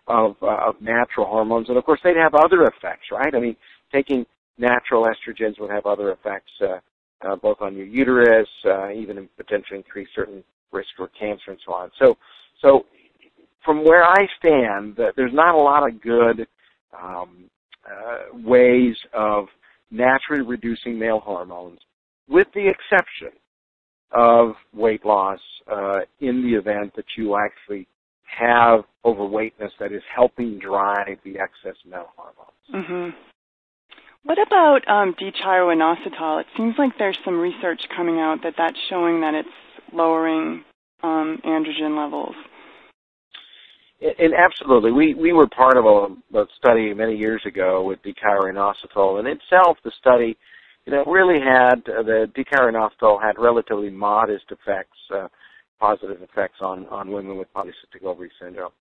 of, 0.07 0.37
uh, 0.43 0.69
of 0.69 0.81
natural 0.81 1.27
hormones, 1.27 1.69
and 1.69 1.77
of 1.77 1.85
course 1.85 2.01
they'd 2.03 2.17
have 2.17 2.35
other 2.35 2.65
effects, 2.65 3.07
right? 3.13 3.35
I 3.35 3.39
mean, 3.39 3.57
taking 3.93 4.25
natural 4.59 5.05
estrogens 5.05 5.61
would 5.61 5.71
have 5.71 5.87
other 5.87 6.13
effects, 6.13 6.51
uh, 6.63 6.79
uh, 7.23 7.37
both 7.37 7.61
on 7.61 7.77
your 7.77 7.87
uterus, 7.87 8.49
uh, 8.65 8.91
even 8.91 9.29
potentially 9.37 9.79
increase 9.79 10.09
certain 10.15 10.43
risk 10.73 10.89
for 10.97 11.09
cancer 11.09 11.51
and 11.51 11.59
so 11.67 11.73
on. 11.75 11.91
So, 11.99 12.17
so 12.63 12.87
from 13.65 13.85
where 13.85 14.05
I 14.05 14.27
stand, 14.39 14.97
there's 15.17 15.35
not 15.35 15.55
a 15.55 15.59
lot 15.59 15.87
of 15.87 16.01
good 16.01 16.47
um, 16.99 17.51
uh, 17.87 18.39
ways 18.39 18.97
of 19.13 19.47
naturally 19.91 20.43
reducing 20.43 20.99
male 20.99 21.21
hormones, 21.21 21.81
with 22.29 22.47
the 22.55 22.69
exception 22.69 23.39
of 24.13 24.55
weight 24.73 25.05
loss 25.05 25.41
uh, 25.71 26.01
in 26.21 26.43
the 26.43 26.59
event 26.59 26.95
that 26.97 27.05
you 27.17 27.37
actually 27.37 27.87
have 28.25 28.81
overweightness 29.05 29.73
that 29.81 29.93
is 29.93 30.03
helping 30.15 30.59
drive 30.59 31.19
the 31.25 31.39
excess 31.39 31.77
male 31.89 32.11
hormones. 32.17 32.87
Mm-hmm. 32.89 33.17
What 34.23 34.39
about 34.39 34.87
um, 34.87 35.15
D-chiro-inositol? 35.19 36.41
It 36.41 36.47
seems 36.57 36.75
like 36.79 36.93
there's 36.99 37.19
some 37.25 37.39
research 37.39 37.81
coming 37.97 38.19
out 38.19 38.39
that 38.43 38.55
that's 38.57 38.77
showing 38.89 39.23
that 39.23 39.35
it's 39.35 39.49
lowering 39.93 40.63
um, 41.03 41.41
androgen 41.45 41.97
levels. 41.97 42.35
And 44.01 44.33
absolutely, 44.33 44.93
we 44.93 45.13
we 45.13 45.35
were 45.35 45.47
part 45.47 45.77
of 45.77 45.85
a, 45.85 46.39
a 46.39 46.47
study 46.57 46.95
many 46.95 47.17
years 47.17 47.43
ago 47.45 47.85
with 47.85 48.03
D-chiro-inositol, 48.03 49.19
and 49.19 49.29
itself 49.29 49.77
the 49.85 49.93
study, 50.01 50.39
you 50.87 50.93
know, 50.93 51.05
really 51.05 51.39
had 51.39 51.81
uh, 51.87 52.03
the 52.03 52.27
D-chiro-inositol 52.35 53.23
had 53.23 53.39
relatively 53.39 53.91
modest 53.91 54.47
effects, 54.51 54.97
uh, 55.15 55.29
positive 55.79 56.23
effects 56.23 56.61
on 56.63 56.87
on 56.87 57.11
women 57.11 57.37
with 57.37 57.53
polycystic 57.53 58.03
ovary 58.03 58.31
syndrome. 58.41 58.73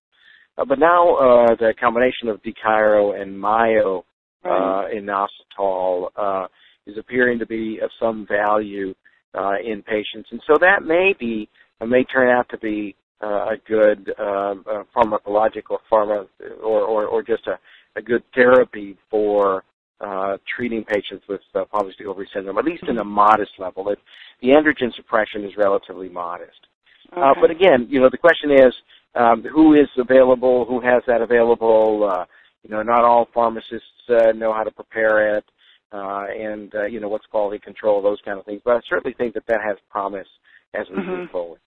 Uh, 0.56 0.64
but 0.64 0.78
now 0.78 1.16
uh, 1.16 1.54
the 1.56 1.74
combination 1.78 2.28
of 2.28 2.42
D-chiro 2.42 3.20
and 3.20 3.38
myo 3.38 4.06
uh, 4.46 4.84
inositol 4.94 6.08
uh, 6.16 6.46
is 6.86 6.96
appearing 6.96 7.38
to 7.38 7.46
be 7.46 7.78
of 7.82 7.90
some 8.00 8.26
value 8.26 8.94
uh, 9.34 9.56
in 9.62 9.82
patients, 9.82 10.30
and 10.30 10.40
so 10.46 10.56
that 10.60 10.82
may 10.82 11.14
be 11.20 11.46
may 11.86 12.04
turn 12.04 12.30
out 12.30 12.48
to 12.48 12.58
be 12.58 12.94
uh, 12.94 12.99
a 13.20 13.56
good 13.66 14.12
uh, 14.18 14.54
uh, 14.54 14.84
pharmacological 14.96 15.78
pharma 15.90 16.26
or, 16.62 16.80
or, 16.82 17.06
or 17.06 17.22
just 17.22 17.46
a, 17.46 17.58
a 17.96 18.02
good 18.02 18.22
therapy 18.34 18.96
for 19.10 19.64
uh, 20.00 20.38
treating 20.56 20.84
patients 20.84 21.24
with 21.28 21.40
uh, 21.54 21.64
polycystic 21.72 22.06
ovary 22.06 22.28
syndrome, 22.32 22.58
at 22.58 22.64
least 22.64 22.84
in 22.88 22.98
a 22.98 23.04
modest 23.04 23.52
level. 23.58 23.88
It, 23.90 23.98
the 24.40 24.48
androgen 24.48 24.94
suppression 24.96 25.44
is 25.44 25.52
relatively 25.56 26.08
modest. 26.08 26.66
Okay. 27.12 27.20
Uh, 27.20 27.34
but 27.40 27.50
again, 27.50 27.86
you 27.90 28.00
know, 28.00 28.08
the 28.10 28.18
question 28.18 28.50
is 28.50 28.72
um, 29.14 29.44
who 29.52 29.74
is 29.74 29.88
available, 29.98 30.64
who 30.64 30.80
has 30.80 31.02
that 31.06 31.20
available. 31.20 32.08
Uh, 32.10 32.24
you 32.62 32.70
know, 32.70 32.82
not 32.82 33.04
all 33.04 33.28
pharmacists 33.32 33.86
uh, 34.08 34.32
know 34.32 34.52
how 34.52 34.62
to 34.62 34.70
prepare 34.70 35.36
it, 35.36 35.44
uh, 35.92 36.26
and 36.38 36.74
uh, 36.74 36.84
you 36.84 37.00
know 37.00 37.08
what's 37.08 37.26
quality 37.26 37.58
control, 37.58 38.02
those 38.02 38.20
kind 38.24 38.38
of 38.38 38.44
things. 38.44 38.60
But 38.64 38.76
I 38.76 38.80
certainly 38.88 39.14
think 39.14 39.34
that 39.34 39.46
that 39.46 39.60
has 39.64 39.76
promise 39.90 40.28
as 40.74 40.86
we 40.90 40.96
mm-hmm. 40.96 41.10
move 41.10 41.30
forward. 41.30 41.60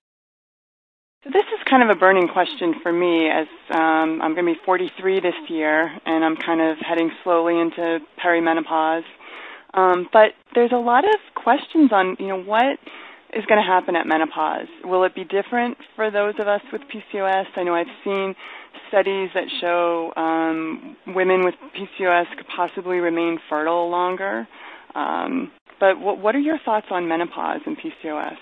So 1.23 1.29
this 1.29 1.43
is 1.55 1.63
kind 1.69 1.81
of 1.81 1.89
a 1.89 1.97
burning 1.97 2.27
question 2.27 2.75
for 2.83 2.91
me 2.91 3.29
as 3.29 3.47
um, 3.71 4.21
I'm 4.21 4.35
going 4.35 4.45
to 4.45 4.53
be 4.53 4.59
43 4.65 5.21
this 5.21 5.33
year 5.47 5.89
and 6.05 6.21
I'm 6.21 6.35
kind 6.35 6.59
of 6.59 6.77
heading 6.79 7.11
slowly 7.23 7.57
into 7.57 7.99
perimenopause. 8.21 9.05
Um, 9.73 10.09
but 10.11 10.33
there's 10.53 10.73
a 10.73 10.77
lot 10.77 11.05
of 11.05 11.15
questions 11.33 11.91
on, 11.93 12.17
you 12.19 12.27
know, 12.27 12.43
what 12.43 12.77
is 13.33 13.45
going 13.45 13.61
to 13.61 13.65
happen 13.65 13.95
at 13.95 14.05
menopause? 14.05 14.67
Will 14.83 15.05
it 15.05 15.15
be 15.15 15.23
different 15.23 15.77
for 15.95 16.11
those 16.11 16.33
of 16.39 16.49
us 16.49 16.61
with 16.73 16.81
PCOS? 16.93 17.45
I 17.55 17.63
know 17.63 17.73
I've 17.73 17.87
seen 18.03 18.35
studies 18.89 19.29
that 19.33 19.47
show 19.61 20.11
um, 20.17 20.97
women 21.07 21.45
with 21.45 21.55
PCOS 21.73 22.35
could 22.35 22.47
possibly 22.53 22.97
remain 22.97 23.39
fertile 23.49 23.89
longer. 23.89 24.45
Um, 24.93 25.53
but 25.79 25.97
what, 26.01 26.19
what 26.19 26.35
are 26.35 26.39
your 26.39 26.59
thoughts 26.65 26.87
on 26.91 27.07
menopause 27.07 27.61
and 27.65 27.77
PCOS? 27.77 28.35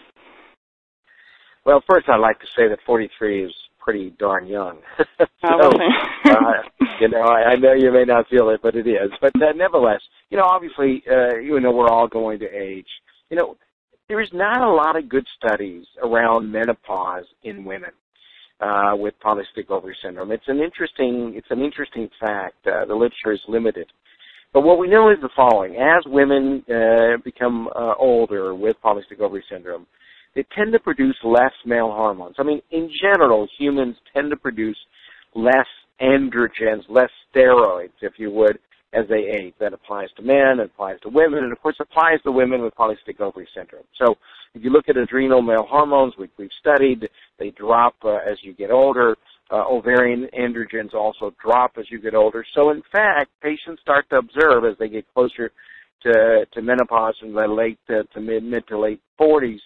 Well, 1.66 1.84
first 1.90 2.10
I'd 2.10 2.18
like 2.18 2.40
to 2.40 2.48
say 2.56 2.68
that 2.68 2.80
43 2.86 3.46
is 3.46 3.54
pretty 3.80 4.14
darn 4.20 4.48
young. 4.48 4.80
so, 5.20 5.28
uh, 5.46 6.62
you 7.00 7.10
know, 7.10 7.22
I, 7.22 7.52
I 7.52 7.56
know 7.56 7.74
you 7.74 7.92
may 7.92 8.04
not 8.04 8.28
feel 8.30 8.50
it, 8.50 8.62
but 8.62 8.76
it 8.76 8.88
is. 8.88 9.12
But 9.20 9.36
uh, 9.36 9.54
nevertheless, 9.56 10.02
you 10.30 10.38
know, 10.38 10.44
obviously, 10.44 11.04
uh, 11.12 11.38
you 11.38 11.60
know, 11.60 11.72
we're 11.72 11.90
all 11.90 12.08
going 12.08 12.40
to 12.40 12.46
age. 12.46 12.88
You 13.30 13.38
know, 13.38 13.58
there 14.08 14.22
is 14.22 14.30
not 14.34 14.62
a 14.62 14.70
lot 14.70 14.96
of 14.96 15.10
good 15.10 15.26
studies 15.38 15.86
around 16.04 16.52
menopause 16.52 17.26
in 17.44 17.64
women 17.64 17.92
uh, 18.60 18.94
with 18.96 19.14
polycystic 19.24 19.70
ovary 19.70 19.96
syndrome. 20.04 20.32
It's 20.32 20.48
an 20.48 20.60
interesting, 20.60 21.34
it's 21.36 21.50
an 21.50 21.62
interesting 21.62 22.10
fact. 22.20 22.66
Uh, 22.66 22.86
the 22.86 22.94
literature 22.94 23.34
is 23.34 23.42
limited. 23.48 23.88
But 24.54 24.62
what 24.62 24.80
we 24.80 24.90
know 24.90 25.10
is 25.10 25.18
the 25.22 25.30
following: 25.36 25.78
as 25.78 26.04
women 26.06 26.64
uh, 26.70 27.18
become 27.24 27.70
uh, 27.70 27.94
older 27.98 28.54
with 28.54 28.76
polycystic 28.84 29.22
ovary 29.22 29.46
syndrome, 29.50 29.88
they 30.36 30.46
tend 30.56 30.72
to 30.74 30.80
produce 30.80 31.18
less 31.24 31.54
male 31.66 31.92
hormones. 31.92 32.36
I 32.40 32.44
mean, 32.44 32.62
in 32.72 32.90
general, 33.02 33.48
humans 33.58 33.96
tend 34.14 34.30
to 34.32 34.38
produce 34.38 34.78
less 35.36 35.68
androgens, 36.02 36.84
less 36.90 37.10
steroids, 37.34 37.92
if 38.02 38.14
you 38.18 38.32
would, 38.32 38.58
as 38.94 39.06
they 39.10 39.30
age. 39.40 39.54
That 39.60 39.74
applies 39.74 40.10
to 40.18 40.24
men, 40.24 40.60
it 40.60 40.72
applies 40.74 41.00
to 41.02 41.10
women, 41.10 41.44
and 41.44 41.52
of 41.52 41.62
course 41.62 41.78
applies 41.80 42.22
to 42.24 42.32
women 42.32 42.62
with 42.62 42.76
polycystic 42.76 43.20
ovary 43.20 43.48
syndrome. 43.56 43.84
So 44.02 44.16
if 44.54 44.64
you 44.64 44.70
look 44.70 44.90
at 44.90 44.98
adrenal 44.98 45.42
male 45.42 45.66
hormones, 45.70 46.14
we, 46.18 46.30
we've 46.38 46.50
studied, 46.60 47.10
they 47.40 47.52
drop 47.52 47.96
uh, 48.04 48.18
as 48.18 48.38
you 48.42 48.54
get 48.54 48.72
older. 48.72 49.16
Uh, 49.50 49.66
ovarian 49.70 50.28
androgens 50.38 50.94
also 50.94 51.34
drop 51.44 51.74
as 51.78 51.86
you 51.90 52.00
get 52.00 52.16
older. 52.16 52.46
So 52.56 52.70
in 52.70 52.82
fact, 52.90 53.32
patients 53.42 53.82
start 53.82 54.10
to 54.10 54.18
observe 54.18 54.64
as 54.64 54.78
they 54.80 54.88
get 54.88 55.06
closer 55.14 55.52
to, 56.04 56.46
to 56.54 56.62
menopause 56.62 57.16
in 57.22 57.34
the 57.34 57.48
late 57.48 57.78
uh, 57.90 58.04
to 58.14 58.22
mid 58.22 58.44
mid 58.44 58.66
to 58.68 58.80
late 58.80 59.02
40s 59.20 59.60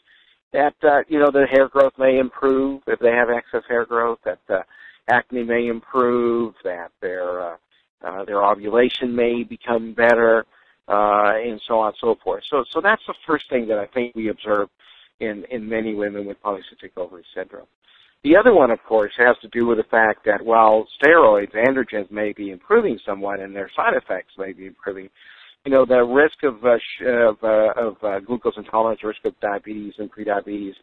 that 0.55 0.75
uh, 0.83 1.01
you 1.07 1.19
know 1.19 1.31
the 1.31 1.45
hair 1.51 1.67
growth 1.67 1.93
may 1.99 2.17
improve 2.17 2.81
if 2.87 2.99
they 2.99 3.11
have 3.11 3.29
excess 3.29 3.63
hair 3.67 3.85
growth. 3.85 4.19
That 4.23 4.39
uh, 4.49 4.61
acne 5.09 5.43
may 5.43 5.67
improve. 5.67 6.53
That 6.63 6.91
their 7.01 7.41
uh, 7.41 7.57
uh, 8.03 8.25
their 8.25 8.43
ovulation 8.43 9.15
may 9.15 9.43
become 9.43 9.93
better, 9.93 10.45
uh, 10.87 11.33
and 11.35 11.61
so 11.67 11.79
on 11.79 11.87
and 11.87 11.97
so 11.99 12.15
forth. 12.23 12.43
So 12.49 12.63
so 12.71 12.79
that's 12.81 13.01
the 13.07 13.15
first 13.27 13.49
thing 13.49 13.67
that 13.67 13.77
I 13.77 13.85
think 13.87 14.15
we 14.15 14.29
observe 14.29 14.69
in 15.19 15.43
in 15.51 15.67
many 15.67 15.93
women 15.93 16.25
with 16.25 16.41
polycystic 16.41 16.91
ovary 16.97 17.25
syndrome. 17.35 17.67
The 18.23 18.35
other 18.35 18.55
one, 18.55 18.71
of 18.71 18.79
course, 18.87 19.11
has 19.17 19.35
to 19.43 19.47
do 19.49 19.67
with 19.67 19.77
the 19.77 19.83
fact 19.83 20.25
that 20.25 20.43
while 20.43 20.87
steroids, 20.99 21.53
androgens 21.53 22.09
may 22.09 22.33
be 22.33 22.49
improving 22.49 22.97
somewhat 23.05 23.39
and 23.39 23.55
their 23.55 23.69
side 23.75 23.93
effects 23.93 24.33
may 24.35 24.51
be 24.51 24.65
improving, 24.65 25.09
you 25.65 25.71
know, 25.71 25.85
the 25.85 26.03
risk 26.03 26.43
of 26.43 26.63
uh, 26.63 26.77
sh- 26.77 27.03
of, 27.05 27.37
uh, 27.43 27.73
of 27.75 27.95
uh, 28.03 28.19
glucose 28.19 28.53
intolerance, 28.57 29.03
risk 29.03 29.25
of 29.25 29.39
diabetes 29.39 29.93
and 29.97 30.11
prediabetes, 30.11 30.73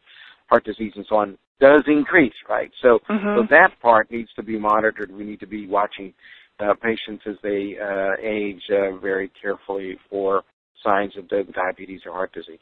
heart 0.48 0.64
disease, 0.64 0.92
and 0.96 1.06
so 1.08 1.16
on 1.16 1.38
does 1.60 1.84
increase, 1.86 2.34
right? 2.48 2.70
So, 2.82 2.98
mm-hmm. 3.08 3.40
so 3.40 3.46
that 3.50 3.70
part 3.80 4.10
needs 4.10 4.30
to 4.34 4.42
be 4.42 4.58
monitored. 4.58 5.12
We 5.12 5.24
need 5.24 5.40
to 5.40 5.46
be 5.46 5.66
watching 5.66 6.12
uh, 6.58 6.74
patients 6.74 7.22
as 7.26 7.36
they 7.42 7.76
uh, 7.80 8.14
age 8.20 8.62
uh, 8.70 8.96
very 8.96 9.30
carefully 9.40 9.96
for 10.10 10.42
signs 10.82 11.16
of 11.16 11.28
diabetes 11.28 12.00
or 12.04 12.12
heart 12.12 12.32
disease. 12.32 12.58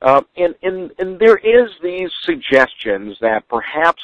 Uh, 0.00 0.22
and, 0.36 0.54
and, 0.62 0.90
and 0.98 1.18
there 1.18 1.36
is 1.36 1.70
these 1.82 2.10
suggestions 2.22 3.16
that 3.20 3.46
perhaps 3.48 4.02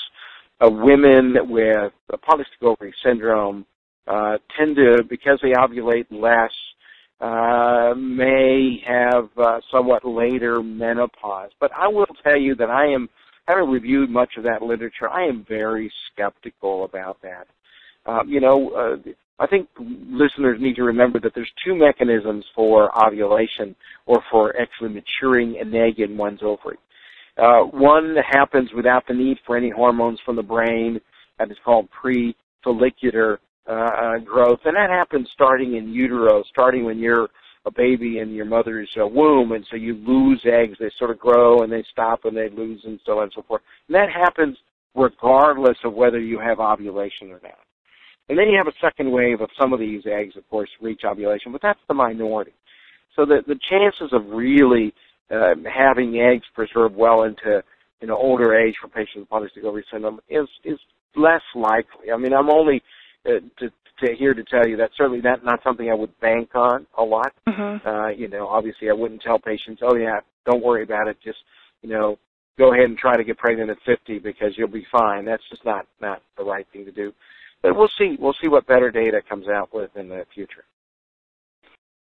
uh, 0.61 0.69
women 0.71 1.37
with 1.49 1.93
polycystic 2.13 2.63
ovary 2.63 2.95
syndrome 3.03 3.65
uh, 4.07 4.37
tend 4.57 4.77
to, 4.77 5.03
because 5.09 5.39
they 5.43 5.53
ovulate 5.53 6.07
less, 6.11 6.53
uh, 7.21 7.95
may 7.97 8.83
have 8.87 9.29
uh, 9.37 9.61
somewhat 9.71 10.05
later 10.05 10.63
menopause. 10.63 11.51
But 11.61 11.71
I 11.77 11.89
will 11.89 12.07
tell 12.25 12.39
you 12.39 12.55
that 12.57 12.71
I 12.71 12.87
am, 12.87 13.09
having 13.47 13.69
reviewed 13.69 14.11
much 14.11 14.31
of 14.39 14.45
that 14.45 14.63
literature, 14.63 15.09
I 15.09 15.27
am 15.27 15.45
very 15.49 15.93
skeptical 16.13 16.85
about 16.85 17.19
that. 17.23 17.47
Uh, 18.07 18.25
you 18.27 18.41
know, 18.41 18.71
uh, 18.71 19.11
I 19.39 19.47
think 19.47 19.69
listeners 19.79 20.59
need 20.61 20.77
to 20.77 20.83
remember 20.83 21.21
that 21.21 21.33
there's 21.35 21.51
two 21.65 21.75
mechanisms 21.75 22.45
for 22.55 22.91
ovulation 23.07 23.75
or 24.07 24.23
for 24.31 24.55
actually 24.61 24.91
maturing 24.91 25.59
an 25.61 25.75
egg 25.75 25.99
in 26.01 26.17
one's 26.17 26.41
ovary. 26.43 26.79
Uh, 27.37 27.61
one 27.63 28.17
happens 28.31 28.71
without 28.75 29.07
the 29.07 29.15
need 29.15 29.39
for 29.47 29.57
any 29.57 29.71
hormones 29.71 30.19
from 30.25 30.37
the 30.37 30.43
brain, 30.43 31.01
that 31.39 31.51
is 31.51 31.57
called 31.65 31.89
pre-follicular 31.91 33.41
uh, 33.67 34.19
growth, 34.19 34.61
and 34.65 34.77
that 34.77 34.91
happens 34.91 35.29
starting 35.33 35.77
in 35.77 35.93
utero, 35.93 36.43
starting 36.51 36.85
when 36.85 36.99
you're 36.99 37.29
a 37.67 37.71
baby 37.71 38.19
in 38.19 38.31
your 38.31 38.47
mother's 38.47 38.91
uh, 39.01 39.07
womb, 39.07 39.53
and 39.53 39.67
so 39.71 39.77
you 39.77 39.95
lose 39.95 40.41
eggs. 40.45 40.79
They 40.81 40.91
sort 40.99 41.11
of 41.11 41.19
grow 41.19 41.63
and 41.63 41.71
they 41.71 41.85
stop 41.93 42.25
and 42.25 42.37
they 42.37 42.49
lose 42.49 42.81
and 42.85 42.99
so 43.05 43.19
on 43.19 43.25
and 43.25 43.33
so 43.35 43.43
forth. 43.43 43.63
And 43.89 43.95
that 43.95 44.09
happens 44.11 44.57
regardless 44.95 45.77
of 45.85 45.93
whether 45.95 46.19
you 46.19 46.39
have 46.39 46.59
ovulation 46.59 47.31
or 47.31 47.41
not. 47.43 47.59
And 48.29 48.39
then 48.39 48.49
you 48.49 48.57
have 48.57 48.69
a 48.69 48.77
second 48.81 49.11
wave 49.11 49.41
of 49.41 49.51
some 49.61 49.73
of 49.73 49.81
these 49.81 50.03
eggs, 50.07 50.37
of 50.37 50.49
course, 50.49 50.71
reach 50.81 51.03
ovulation, 51.05 51.53
but 51.53 51.61
that's 51.63 51.81
the 51.89 51.95
minority. 51.95 52.53
So 53.17 53.27
the 53.27 53.43
the 53.47 53.59
chances 53.69 54.13
of 54.13 54.25
really 54.31 54.95
uh, 55.31 55.55
having 55.73 56.17
eggs 56.21 56.45
preserved 56.55 56.95
well 56.95 57.25
into 57.25 57.63
you 58.01 58.07
know 58.07 58.17
older 58.17 58.55
age 58.55 58.77
for 58.81 58.89
patients 58.89 59.17
with 59.17 59.29
polycystic 59.29 59.65
ovary 59.65 59.85
syndrome 59.93 60.21
is 60.29 60.49
is 60.65 60.79
less 61.17 61.43
likely. 61.55 62.13
I 62.15 62.17
mean, 62.17 62.33
I'm 62.33 62.51
only 62.51 62.83
uh, 63.27 63.41
to 63.59 63.71
to 64.01 64.15
here 64.17 64.33
to 64.35 64.43
tell 64.45 64.67
you 64.67 64.77
that's 64.77 64.97
certainly 64.97 65.21
not 65.21 65.45
not 65.45 65.61
something 65.63 65.91
I 65.91 65.95
would 65.95 66.19
bank 66.21 66.51
on 66.55 66.87
a 66.99 67.03
lot. 67.03 67.33
Mm-hmm. 67.47 67.87
Uh, 67.87 68.09
you 68.09 68.29
know, 68.29 68.49
obviously 68.49 68.89
I 68.89 68.95
wouldn't 68.95 69.23
tell 69.23 69.39
patients, 69.39 69.83
oh 69.83 69.97
yeah, 69.97 70.21
don't 70.47 70.65
worry 70.65 70.83
about 70.83 71.09
it. 71.09 71.17
Just 71.23 71.39
you 71.83 71.91
know, 71.91 72.19
go 72.59 72.73
ahead 72.73 72.85
and 72.85 72.99
try 72.99 73.17
to 73.17 73.25
get 73.25 73.39
pregnant 73.39 73.71
at 73.71 73.79
50 73.87 74.19
because 74.19 74.53
you'll 74.57 74.69
be 74.69 74.87
fine. 74.91 75.25
That's 75.25 75.43
just 75.51 75.65
not 75.65 75.87
not 76.01 76.23
the 76.37 76.45
right 76.45 76.67
thing 76.73 76.85
to 76.85 76.93
do. 76.93 77.13
But 77.63 77.77
we'll 77.77 77.91
see. 77.99 78.17
We'll 78.19 78.37
see 78.41 78.49
what 78.49 78.67
better 78.67 78.91
data 78.91 79.21
comes 79.29 79.47
out 79.49 79.75
with 79.75 79.91
in 79.97 80.09
the 80.09 80.25
future. 80.35 80.65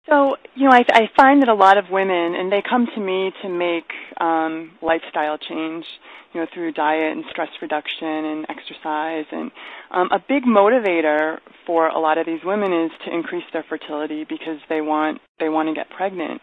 So, 0.09 0.35
you 0.55 0.65
know, 0.67 0.71
I, 0.75 0.83
I 0.91 1.01
find 1.15 1.41
that 1.41 1.49
a 1.49 1.53
lot 1.53 1.77
of 1.77 1.85
women, 1.89 2.35
and 2.35 2.51
they 2.51 2.61
come 2.61 2.87
to 2.93 2.99
me 2.99 3.31
to 3.41 3.49
make 3.49 3.87
um, 4.19 4.71
lifestyle 4.81 5.37
change, 5.37 5.85
you 6.33 6.41
know, 6.41 6.47
through 6.53 6.73
diet 6.73 7.15
and 7.15 7.23
stress 7.29 7.47
reduction 7.61 8.07
and 8.07 8.45
exercise. 8.49 9.25
And 9.31 9.51
um, 9.91 10.09
a 10.11 10.19
big 10.19 10.43
motivator 10.43 11.37
for 11.65 11.87
a 11.87 11.99
lot 11.99 12.17
of 12.17 12.25
these 12.25 12.41
women 12.43 12.73
is 12.73 12.91
to 13.05 13.13
increase 13.13 13.45
their 13.53 13.63
fertility 13.69 14.25
because 14.27 14.59
they 14.67 14.81
want 14.81 15.21
they 15.39 15.47
want 15.47 15.69
to 15.69 15.73
get 15.73 15.89
pregnant. 15.89 16.41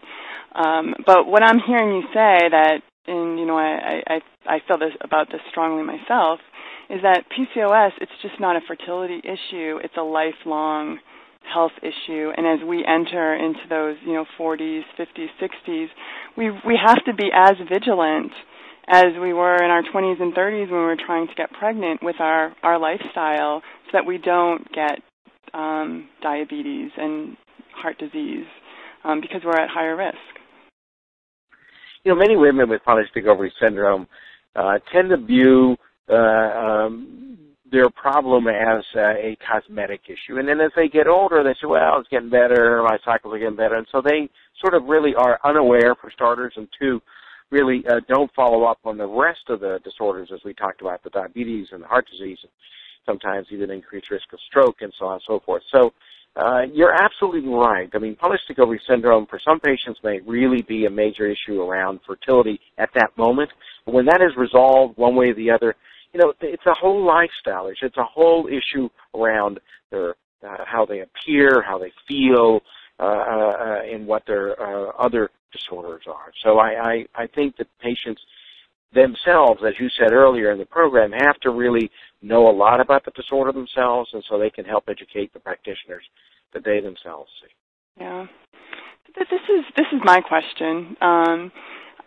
Um, 0.55 0.95
but 1.05 1.27
what 1.27 1.43
I'm 1.43 1.61
hearing 1.61 1.97
you 1.97 2.03
say 2.15 2.49
that, 2.51 2.81
and 3.07 3.39
you 3.39 3.45
know, 3.45 3.59
I, 3.59 4.03
I 4.07 4.21
I 4.47 4.59
feel 4.67 4.79
this 4.79 4.97
about 5.03 5.29
this 5.31 5.41
strongly 5.51 5.83
myself, 5.85 6.41
is 6.89 7.03
that 7.03 7.25
PCOS 7.29 7.91
it's 8.01 8.13
just 8.23 8.41
not 8.41 8.57
a 8.57 8.61
fertility 8.67 9.19
issue; 9.23 9.79
it's 9.85 9.99
a 9.99 10.03
lifelong 10.03 10.99
health 11.53 11.73
issue. 11.83 12.31
And 12.37 12.47
as 12.47 12.67
we 12.67 12.85
enter 12.87 13.35
into 13.35 13.61
those 13.69 13.97
you 14.05 14.15
know 14.15 14.25
40s 14.39 14.83
50s 14.99 15.29
60s 15.41 15.89
we 16.37 16.51
we 16.51 16.79
have 16.85 17.05
to 17.05 17.15
be 17.15 17.31
as 17.35 17.57
vigilant 17.69 18.33
as 18.89 19.13
we 19.21 19.33
were 19.33 19.57
in 19.57 19.71
our 19.71 19.83
20s 19.83 20.21
and 20.21 20.35
30s 20.35 20.71
when 20.71 20.81
we 20.81 20.87
were 20.87 20.97
trying 20.97 21.29
to 21.29 21.35
get 21.35 21.53
pregnant 21.53 22.03
with 22.03 22.17
our 22.21 22.55
our 22.63 22.79
lifestyle 22.79 23.63
so 23.87 23.91
that 23.93 24.07
we 24.07 24.19
don't 24.19 24.67
get 24.73 25.01
um, 25.55 26.09
diabetes 26.23 26.91
and 26.97 27.37
heart 27.75 27.99
disease 27.99 28.47
um, 29.05 29.21
because 29.21 29.43
we're 29.45 29.61
at 29.61 29.69
higher 29.69 29.97
risk. 29.97 30.17
You 32.05 32.13
know 32.13 32.19
many 32.19 32.37
women 32.37 32.69
with 32.69 32.83
polycystic 32.87 33.27
ovary 33.27 33.53
syndrome 33.61 34.07
uh, 34.57 34.79
tend 34.93 35.11
to 35.11 35.17
view 35.17 35.77
uh, 36.09 36.15
um, 36.15 37.39
their 37.71 37.89
problem 37.91 38.49
as 38.49 38.85
uh, 38.97 39.11
a 39.11 39.37
cosmetic 39.47 40.03
issue. 40.07 40.39
And 40.39 40.49
then 40.49 40.61
as 40.61 40.73
they 40.75 40.89
get 40.89 41.07
older, 41.07 41.43
they 41.43 41.55
say, 41.55 41.67
well, 41.67 41.99
it's 41.99 42.09
getting 42.09 42.31
better, 42.31 42.83
my 42.83 42.99
cycles 43.05 43.35
are 43.35 43.39
getting 43.39 43.57
better. 43.57 43.77
And 43.77 43.87
so 43.93 44.03
they 44.03 44.29
sort 44.61 44.75
of 44.75 44.85
really 44.85 45.15
are 45.15 45.39
unaware, 45.45 45.95
for 46.01 46.11
starters, 46.11 46.53
and 46.57 46.69
two, 46.81 47.01
really 47.51 47.85
uh, 47.89 48.01
don't 48.09 48.33
follow 48.35 48.65
up 48.65 48.79
on 48.85 48.99
the 48.99 49.07
rest 49.07 49.49
of 49.49 49.61
the 49.61 49.79
disorders 49.85 50.31
as 50.33 50.41
we 50.45 50.55
talked 50.55 50.81
about, 50.81 51.03
the 51.03 51.11
diabetes 51.11 51.69
and 51.73 51.83
the 51.83 51.87
heart 51.87 52.07
disease, 52.11 52.39
and 52.43 52.53
sometimes 53.07 53.47
even 53.51 53.71
increased 53.71 54.11
risk 54.11 54.33
of 54.33 54.39
stroke 54.49 54.77
and 54.81 54.93
so 54.99 55.07
on 55.07 55.15
and 55.15 55.23
so 55.27 55.41
forth. 55.45 55.63
So 55.75 55.93
uh, 56.37 56.63
you're 56.73 56.93
absolutely 56.93 57.49
right. 57.51 57.91
I 57.93 57.99
mean, 57.99 58.17
polycystic 58.17 58.59
ovary 58.59 58.81
syndrome 58.89 59.27
for 59.27 59.41
some 59.45 59.59
patients 59.61 59.99
may 60.05 60.21
really 60.21 60.63
be 60.63 60.87
a 60.87 60.91
major 60.91 61.27
issue 61.27 61.61
around 61.61 62.01
fertility 62.07 62.61
at 62.79 62.91
that 62.95 63.17
moment. 63.19 63.51
But 63.85 63.95
when 63.95 64.07
that 64.07 64.23
is 64.23 64.37
resolved 64.37 64.97
one 64.97 65.17
way 65.17 65.31
or 65.31 65.35
the 65.35 65.51
other, 65.51 65.75
you 66.13 66.21
know, 66.21 66.33
it's 66.41 66.67
a 66.67 66.75
whole 66.75 67.05
lifestyle 67.05 67.69
issue. 67.69 67.87
It's 67.87 67.97
a 67.97 68.05
whole 68.05 68.49
issue 68.49 68.89
around 69.15 69.61
their 69.91 70.15
uh, 70.43 70.65
how 70.67 70.87
they 70.87 71.01
appear, 71.01 71.63
how 71.63 71.79
they 71.79 71.93
feel, 72.09 72.61
uh, 72.99 73.03
uh, 73.03 73.81
and 73.91 74.07
what 74.07 74.23
their 74.27 74.61
uh, 74.61 74.91
other 74.99 75.31
disorders 75.53 76.05
are. 76.07 76.33
So 76.43 76.59
I, 76.59 77.05
I, 77.17 77.23
I 77.23 77.27
think 77.27 77.57
that 77.57 77.67
patients 77.81 78.23
themselves, 78.95 79.61
as 79.67 79.75
you 79.79 79.89
said 79.99 80.13
earlier 80.13 80.51
in 80.53 80.59
the 80.59 80.67
program, 80.67 81.13
have 81.13 81.39
to 81.41 81.51
really 81.51 81.91
know 82.23 82.49
a 82.49 82.55
lot 82.55 82.81
about 82.81 83.05
the 83.05 83.11
disorder 83.13 83.53
themselves, 83.53 84.11
and 84.13 84.25
so 84.29 84.39
they 84.39 84.51
can 84.51 84.65
help 84.65 84.85
educate 84.89 85.33
the 85.33 85.41
practitioners 85.41 86.05
that 86.53 86.65
they 86.65 86.81
themselves 86.81 87.31
see. 87.43 88.03
Yeah, 88.03 88.27
this 89.17 89.27
is 89.31 89.65
this 89.77 89.87
is 89.93 90.01
my 90.05 90.21
question. 90.21 90.97
Um, 91.01 91.53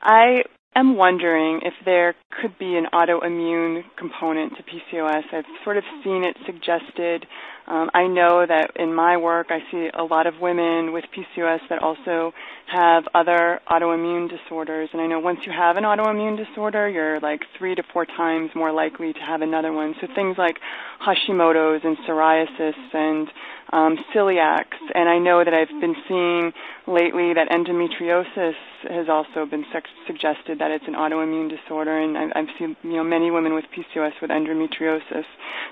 I 0.01 0.43
am 0.75 0.95
wondering 0.97 1.61
if 1.63 1.73
there 1.85 2.15
could 2.41 2.57
be 2.57 2.75
an 2.77 2.87
autoimmune 2.93 3.83
component 3.97 4.53
to 4.57 4.63
PCOS. 4.63 5.23
I've 5.31 5.45
sort 5.63 5.77
of 5.77 5.83
seen 6.03 6.23
it 6.23 6.37
suggested. 6.45 7.25
Um, 7.67 7.89
I 7.93 8.07
know 8.07 8.45
that 8.45 8.71
in 8.75 8.93
my 8.93 9.17
work, 9.17 9.47
I 9.49 9.59
see 9.71 9.89
a 9.93 10.03
lot 10.03 10.27
of 10.27 10.39
women 10.41 10.91
with 10.91 11.05
PCOS 11.15 11.59
that 11.69 11.81
also 11.81 12.33
have 12.67 13.03
other 13.13 13.61
autoimmune 13.69 14.29
disorders. 14.29 14.89
And 14.91 15.01
I 15.01 15.07
know 15.07 15.19
once 15.19 15.39
you 15.45 15.51
have 15.51 15.77
an 15.77 15.83
autoimmune 15.83 16.37
disorder, 16.37 16.89
you're 16.89 17.19
like 17.19 17.41
three 17.57 17.75
to 17.75 17.83
four 17.93 18.05
times 18.05 18.51
more 18.55 18.71
likely 18.71 19.13
to 19.13 19.19
have 19.19 19.41
another 19.41 19.71
one. 19.71 19.95
So 20.01 20.07
things 20.13 20.37
like 20.37 20.57
Hashimoto's 21.05 21.81
and 21.83 21.97
psoriasis 21.99 22.75
and 22.93 23.27
um, 23.71 23.97
celiacs. 24.13 24.77
And 24.93 25.09
I 25.09 25.17
know 25.17 25.43
that 25.43 25.53
I've 25.53 25.81
been 25.81 25.95
seeing 26.07 26.53
lately 26.85 27.33
that 27.33 27.49
endometriosis 27.49 28.53
has 28.89 29.07
also 29.09 29.45
been 29.49 29.65
su- 29.71 29.79
suggested 30.05 30.59
that 30.59 30.71
it's 30.71 30.85
an 30.87 30.93
autoimmune 30.93 31.49
disorder. 31.49 31.97
And 31.97 32.17
I've, 32.17 32.31
I've 32.35 32.55
seen 32.59 32.75
you 32.83 32.93
know 32.97 33.03
many 33.03 33.31
women 33.31 33.53
with 33.53 33.65
PCOS 33.75 34.13
with 34.21 34.31
endometriosis. 34.31 35.25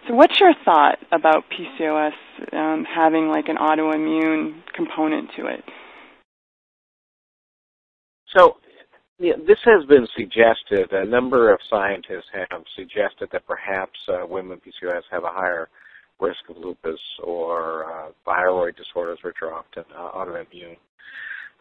So 0.08 0.16
what's 0.16 0.40
your 0.40 0.54
thought 0.66 1.00
about 1.12 1.46
PCOS 1.50 1.81
um, 1.90 2.86
having 2.86 3.28
like 3.28 3.48
an 3.48 3.58
autoimmune 3.58 4.62
component 4.74 5.30
to 5.38 5.48
it? 5.48 5.64
So 8.36 8.58
yeah, 9.20 9.34
this 9.48 9.60
has 9.66 9.86
been 9.86 10.08
suggested. 10.18 10.92
A 10.92 11.06
number 11.06 11.54
of 11.54 11.60
scientists 11.70 12.30
have 12.34 12.64
suggested 12.76 13.30
that 13.32 13.46
perhaps 13.46 13.98
uh, 14.08 14.26
women 14.28 14.60
with 14.66 14.74
PCOS 14.74 15.04
have 15.12 15.24
a 15.24 15.30
higher 15.30 15.70
risk 16.20 16.40
of 16.50 16.58
lupus 16.58 17.00
or 17.24 17.86
uh, 17.86 18.12
thyroid 18.26 18.76
disorders, 18.76 19.20
which 19.24 19.38
are 19.42 19.54
often 19.54 19.84
uh, 19.96 20.12
autoimmune. 20.12 20.78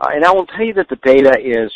Uh, 0.00 0.08
and 0.14 0.24
I 0.24 0.32
will 0.32 0.46
tell 0.46 0.64
you 0.64 0.72
that 0.74 0.88
the 0.88 0.96
data 0.96 1.36
is 1.38 1.70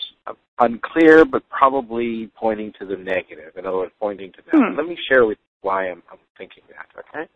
unclear, 0.58 1.24
but 1.24 1.42
probably 1.50 2.30
pointing 2.34 2.72
to 2.78 2.86
the 2.86 2.96
negative. 2.96 3.52
In 3.56 3.66
other 3.66 3.76
words, 3.76 3.92
pointing 4.00 4.32
to 4.32 4.38
that. 4.46 4.56
Hmm. 4.56 4.76
Let 4.76 4.86
me 4.86 4.96
share 5.08 5.26
with 5.26 5.38
you 5.38 5.68
why 5.68 5.90
I'm, 5.90 6.02
I'm 6.10 6.18
thinking 6.38 6.62
that. 6.68 6.86
Okay. 6.98 7.28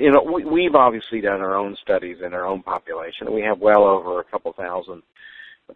You 0.00 0.10
know, 0.10 0.22
we, 0.22 0.44
we've 0.44 0.74
obviously 0.74 1.20
done 1.20 1.40
our 1.40 1.54
own 1.54 1.76
studies 1.82 2.18
in 2.24 2.34
our 2.34 2.46
own 2.46 2.62
population. 2.62 3.32
We 3.32 3.42
have 3.42 3.58
well 3.58 3.84
over 3.84 4.20
a 4.20 4.24
couple 4.24 4.52
thousand 4.52 5.02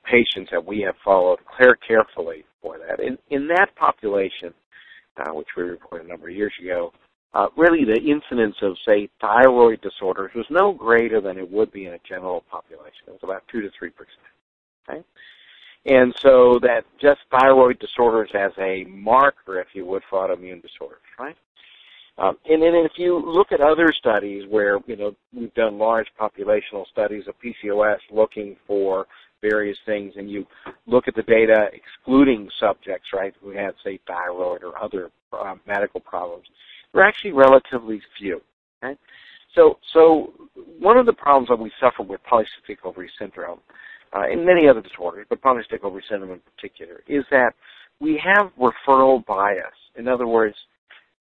patients 0.04 0.50
that 0.52 0.64
we 0.64 0.80
have 0.80 0.94
followed 1.04 1.38
care 1.58 1.76
carefully 1.76 2.44
for 2.62 2.78
that. 2.78 3.00
In, 3.00 3.18
in 3.30 3.48
that 3.48 3.74
population, 3.76 4.52
uh, 5.16 5.32
which 5.32 5.48
we 5.56 5.62
reported 5.64 6.06
a 6.06 6.08
number 6.08 6.28
of 6.28 6.34
years 6.34 6.52
ago, 6.62 6.92
uh, 7.34 7.48
really 7.56 7.84
the 7.84 8.00
incidence 8.00 8.56
of, 8.62 8.76
say, 8.86 9.08
thyroid 9.20 9.80
disorders 9.80 10.30
was 10.34 10.46
no 10.50 10.72
greater 10.72 11.20
than 11.20 11.38
it 11.38 11.50
would 11.50 11.70
be 11.72 11.86
in 11.86 11.94
a 11.94 11.98
general 12.08 12.44
population. 12.50 13.02
It 13.06 13.12
was 13.12 13.20
about 13.22 13.42
2 13.52 13.60
to 13.62 13.70
3 13.78 13.90
percent. 13.90 14.18
Okay? 14.88 15.04
And 15.86 16.14
so 16.20 16.58
that 16.62 16.84
just 17.00 17.20
thyroid 17.30 17.78
disorders 17.78 18.30
as 18.34 18.52
a 18.58 18.84
marker, 18.88 19.60
if 19.60 19.68
you 19.74 19.86
would, 19.86 20.02
for 20.10 20.26
autoimmune 20.26 20.62
disorders, 20.62 21.00
right? 21.18 21.36
Um, 22.18 22.36
and 22.46 22.60
then 22.60 22.74
if 22.74 22.92
you 22.96 23.22
look 23.24 23.52
at 23.52 23.60
other 23.60 23.92
studies 23.96 24.44
where, 24.48 24.78
you 24.86 24.96
know, 24.96 25.14
we've 25.32 25.54
done 25.54 25.78
large 25.78 26.08
populational 26.20 26.86
studies 26.90 27.24
of 27.28 27.34
PCOS 27.40 27.98
looking 28.10 28.56
for 28.66 29.06
various 29.40 29.78
things 29.86 30.14
and 30.16 30.28
you 30.28 30.44
look 30.86 31.06
at 31.06 31.14
the 31.14 31.22
data 31.22 31.68
excluding 31.72 32.48
subjects, 32.58 33.08
right, 33.14 33.34
who 33.40 33.50
had, 33.50 33.72
say, 33.84 34.00
thyroid 34.06 34.64
or 34.64 34.76
other 34.82 35.10
uh, 35.32 35.54
medical 35.66 36.00
problems, 36.00 36.44
they're 36.92 37.04
actually 37.04 37.32
relatively 37.32 38.00
few. 38.18 38.40
Okay? 38.82 38.98
So, 39.54 39.78
so 39.92 40.32
one 40.80 40.96
of 40.96 41.06
the 41.06 41.12
problems 41.12 41.48
that 41.48 41.58
we 41.58 41.70
suffer 41.80 42.02
with 42.02 42.20
polycystic 42.30 42.78
ovary 42.84 43.10
syndrome, 43.18 43.60
uh, 44.12 44.22
and 44.22 44.44
many 44.44 44.66
other 44.68 44.80
disorders, 44.80 45.26
but 45.28 45.40
polycystic 45.40 45.84
ovary 45.84 46.02
syndrome 46.08 46.32
in 46.32 46.40
particular, 46.56 47.02
is 47.06 47.24
that 47.30 47.52
we 48.00 48.20
have 48.22 48.50
referral 48.58 49.24
bias. 49.26 49.66
In 49.96 50.08
other 50.08 50.26
words, 50.26 50.56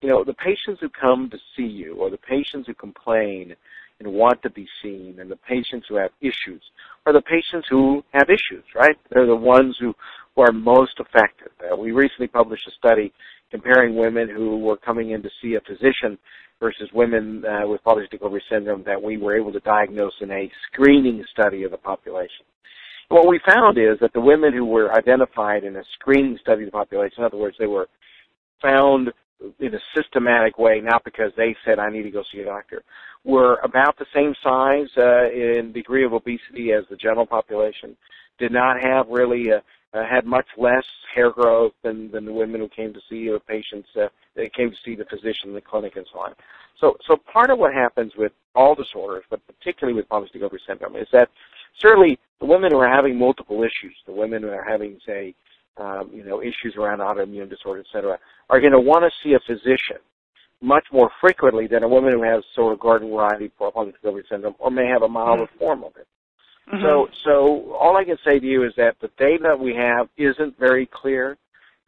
you 0.01 0.09
know, 0.09 0.23
the 0.23 0.33
patients 0.33 0.79
who 0.79 0.89
come 0.89 1.29
to 1.29 1.37
see 1.55 1.63
you 1.63 1.95
or 1.95 2.09
the 2.09 2.17
patients 2.17 2.67
who 2.67 2.73
complain 2.73 3.55
and 3.99 4.13
want 4.13 4.41
to 4.43 4.49
be 4.49 4.67
seen 4.83 5.17
and 5.19 5.29
the 5.29 5.37
patients 5.37 5.87
who 5.89 5.95
have 5.95 6.11
issues 6.21 6.61
are 7.05 7.13
the 7.13 7.21
patients 7.21 7.67
who 7.69 8.03
have 8.13 8.29
issues, 8.29 8.63
right? 8.75 8.95
They're 9.09 9.25
the 9.25 9.35
ones 9.35 9.75
who, 9.79 9.93
who 10.35 10.41
are 10.43 10.51
most 10.51 10.99
affected. 10.99 11.49
Uh, 11.59 11.75
we 11.75 11.91
recently 11.91 12.27
published 12.27 12.67
a 12.67 12.71
study 12.71 13.11
comparing 13.49 13.95
women 13.95 14.29
who 14.29 14.59
were 14.59 14.77
coming 14.77 15.11
in 15.11 15.23
to 15.23 15.29
see 15.41 15.55
a 15.55 15.61
physician 15.61 16.17
versus 16.59 16.89
women 16.93 17.43
uh, 17.45 17.67
with 17.67 17.83
polycystic 17.83 18.19
syndrome 18.49 18.83
that 18.85 19.01
we 19.01 19.17
were 19.17 19.37
able 19.37 19.51
to 19.53 19.59
diagnose 19.61 20.13
in 20.21 20.31
a 20.31 20.51
screening 20.71 21.23
study 21.31 21.63
of 21.63 21.71
the 21.71 21.77
population. 21.77 22.45
what 23.09 23.27
we 23.27 23.39
found 23.47 23.77
is 23.77 23.97
that 24.01 24.11
the 24.13 24.19
women 24.19 24.53
who 24.53 24.65
were 24.65 24.91
identified 24.93 25.63
in 25.63 25.75
a 25.75 25.83
screening 25.93 26.37
study 26.41 26.63
of 26.63 26.67
the 26.67 26.71
population, 26.71 27.19
in 27.19 27.23
other 27.23 27.37
words, 27.37 27.55
they 27.59 27.67
were 27.67 27.87
found 28.61 29.11
in 29.59 29.73
a 29.73 29.79
systematic 29.95 30.57
way, 30.57 30.81
not 30.81 31.03
because 31.03 31.31
they 31.37 31.55
said, 31.63 31.79
I 31.79 31.89
need 31.89 32.03
to 32.03 32.11
go 32.11 32.23
see 32.31 32.39
a 32.39 32.45
doctor, 32.45 32.83
were 33.23 33.59
about 33.63 33.97
the 33.97 34.05
same 34.13 34.33
size 34.43 34.87
uh, 34.97 35.29
in 35.29 35.71
degree 35.73 36.05
of 36.05 36.13
obesity 36.13 36.71
as 36.71 36.83
the 36.89 36.95
general 36.95 37.25
population, 37.25 37.95
did 38.39 38.51
not 38.51 38.77
have 38.81 39.07
really 39.09 39.49
a, 39.49 39.61
uh, 39.93 40.05
had 40.05 40.25
much 40.25 40.45
less 40.57 40.83
hair 41.13 41.31
growth 41.31 41.73
than, 41.83 42.11
than 42.11 42.25
the 42.25 42.33
women 42.33 42.61
who 42.61 42.67
came 42.69 42.93
to 42.93 42.99
see 43.09 43.27
the 43.29 43.39
patients, 43.47 43.87
uh, 43.95 44.07
they 44.35 44.49
came 44.49 44.69
to 44.69 44.77
see 44.83 44.95
the 44.95 45.05
physician 45.05 45.49
in 45.49 45.53
the 45.53 45.61
clinic 45.61 45.95
and 45.95 46.05
so 46.11 46.19
on. 46.19 46.33
So, 46.79 46.97
so 47.07 47.17
part 47.31 47.49
of 47.49 47.57
what 47.57 47.73
happens 47.73 48.11
with 48.17 48.31
all 48.53 48.75
disorders, 48.75 49.23
but 49.29 49.39
particularly 49.47 49.95
with 49.95 50.09
polycystic 50.09 50.41
ovary 50.41 50.61
syndrome, 50.67 50.95
is 50.95 51.07
that 51.11 51.29
certainly 51.79 52.19
the 52.39 52.45
women 52.45 52.71
who 52.71 52.77
are 52.77 52.89
having 52.89 53.17
multiple 53.17 53.63
issues, 53.63 53.95
the 54.05 54.13
women 54.13 54.43
who 54.43 54.49
are 54.49 54.63
having, 54.63 54.99
say, 55.05 55.33
um, 55.79 56.09
you 56.13 56.23
know, 56.23 56.41
issues 56.41 56.75
around 56.77 56.99
autoimmune 56.99 57.49
disorder, 57.49 57.81
et 57.81 57.85
cetera, 57.91 58.17
are 58.49 58.59
going 58.59 58.73
to 58.73 58.79
want 58.79 59.03
to 59.03 59.11
see 59.23 59.33
a 59.33 59.39
physician 59.47 59.97
much 60.61 60.85
more 60.91 61.11
frequently 61.21 61.67
than 61.67 61.83
a 61.83 61.87
woman 61.87 62.13
who 62.13 62.23
has 62.23 62.43
sort 62.55 62.73
of 62.73 62.79
garden 62.79 63.09
variety 63.09 63.51
polycystic 63.59 63.93
ovary 64.03 64.23
syndrome 64.29 64.55
or 64.59 64.71
may 64.71 64.87
have 64.87 65.03
a 65.03 65.07
milder 65.07 65.43
mm-hmm. 65.43 65.59
form 65.59 65.83
of 65.83 65.91
it. 65.97 66.07
Mm-hmm. 66.73 66.83
So, 66.83 67.07
so 67.23 67.75
all 67.75 67.95
I 67.95 68.03
can 68.03 68.17
say 68.25 68.39
to 68.39 68.45
you 68.45 68.65
is 68.65 68.73
that 68.75 68.95
the 68.99 69.09
data 69.17 69.55
we 69.55 69.75
have 69.75 70.09
isn't 70.17 70.57
very 70.59 70.89
clear. 70.91 71.37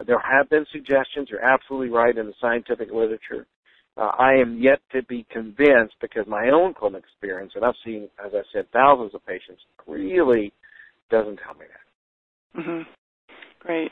There 0.05 0.19
have 0.19 0.49
been 0.49 0.65
suggestions. 0.71 1.29
You're 1.29 1.43
absolutely 1.43 1.89
right 1.89 2.15
in 2.15 2.27
the 2.27 2.33
scientific 2.39 2.89
literature. 2.93 3.45
Uh, 3.97 4.11
I 4.17 4.33
am 4.35 4.59
yet 4.61 4.79
to 4.93 5.03
be 5.03 5.25
convinced 5.29 5.95
because 5.99 6.25
my 6.27 6.49
own 6.49 6.73
clinical 6.73 6.99
experience, 6.99 7.53
and 7.55 7.65
I've 7.65 7.73
seen, 7.83 8.07
as 8.23 8.31
I 8.33 8.43
said, 8.53 8.67
thousands 8.71 9.13
of 9.13 9.25
patients, 9.25 9.61
really 9.85 10.53
doesn't 11.09 11.39
tell 11.43 11.55
me 11.55 11.65
that. 11.67 12.61
Mm-hmm. 12.61 12.89
Great. 13.59 13.91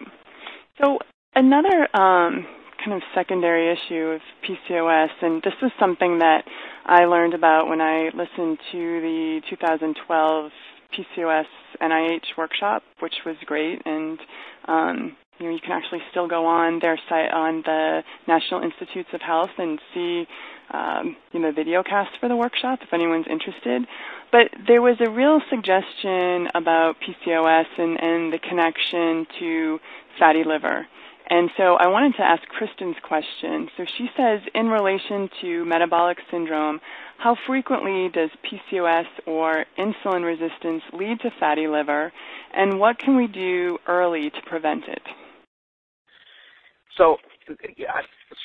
So 0.83 0.99
another 1.35 1.87
um, 1.95 2.45
kind 2.83 2.93
of 2.93 3.01
secondary 3.15 3.71
issue 3.71 4.15
of 4.15 4.21
PCOS, 4.47 5.09
and 5.21 5.41
this 5.43 5.53
is 5.61 5.71
something 5.79 6.19
that 6.19 6.43
I 6.85 7.05
learned 7.05 7.33
about 7.33 7.67
when 7.67 7.81
I 7.81 8.05
listened 8.13 8.57
to 8.71 9.01
the 9.01 9.41
2012 9.49 10.51
PCOS 10.97 11.45
NIH 11.81 12.37
workshop, 12.37 12.83
which 12.99 13.13
was 13.25 13.35
great, 13.45 13.81
and 13.85 14.19
um, 14.67 15.17
you 15.39 15.47
know 15.47 15.51
you 15.53 15.59
can 15.59 15.71
actually 15.71 16.01
still 16.11 16.27
go 16.27 16.45
on 16.45 16.79
their 16.79 16.99
site 17.09 17.31
on 17.31 17.61
the 17.65 18.03
National 18.27 18.61
Institutes 18.61 19.09
of 19.13 19.21
Health 19.21 19.51
and 19.57 19.79
see 19.93 20.27
um, 20.71 21.15
you 21.31 21.39
know 21.39 21.51
video 21.51 21.83
cast 21.83 22.11
for 22.19 22.27
the 22.27 22.35
workshop 22.35 22.79
if 22.81 22.93
anyone's 22.93 23.27
interested. 23.29 23.87
But 24.31 24.51
there 24.67 24.81
was 24.81 24.97
a 24.99 25.09
real 25.09 25.41
suggestion 25.49 26.49
about 26.53 26.97
PCOS 26.99 27.65
and, 27.77 28.01
and 28.01 28.33
the 28.33 28.39
connection 28.39 29.25
to 29.39 29.79
fatty 30.19 30.43
liver. 30.43 30.85
And 31.29 31.49
so 31.57 31.75
I 31.75 31.87
wanted 31.87 32.15
to 32.17 32.23
ask 32.23 32.41
Kristen's 32.47 32.95
question. 33.03 33.69
So 33.75 33.85
she 33.97 34.09
says, 34.15 34.39
in 34.55 34.69
relation 34.69 35.29
to 35.41 35.65
metabolic 35.65 36.19
syndrome, 36.31 36.79
how 37.17 37.35
frequently 37.45 38.09
does 38.09 38.29
PCOS 38.45 39.07
or 39.25 39.65
insulin 39.77 40.23
resistance 40.23 40.83
lead 40.93 41.19
to 41.21 41.31
fatty 41.37 41.67
liver, 41.67 42.13
and 42.53 42.79
what 42.79 42.97
can 42.97 43.17
we 43.17 43.27
do 43.27 43.77
early 43.87 44.29
to 44.29 44.41
prevent 44.45 44.85
it? 44.87 45.01
So, 46.97 47.17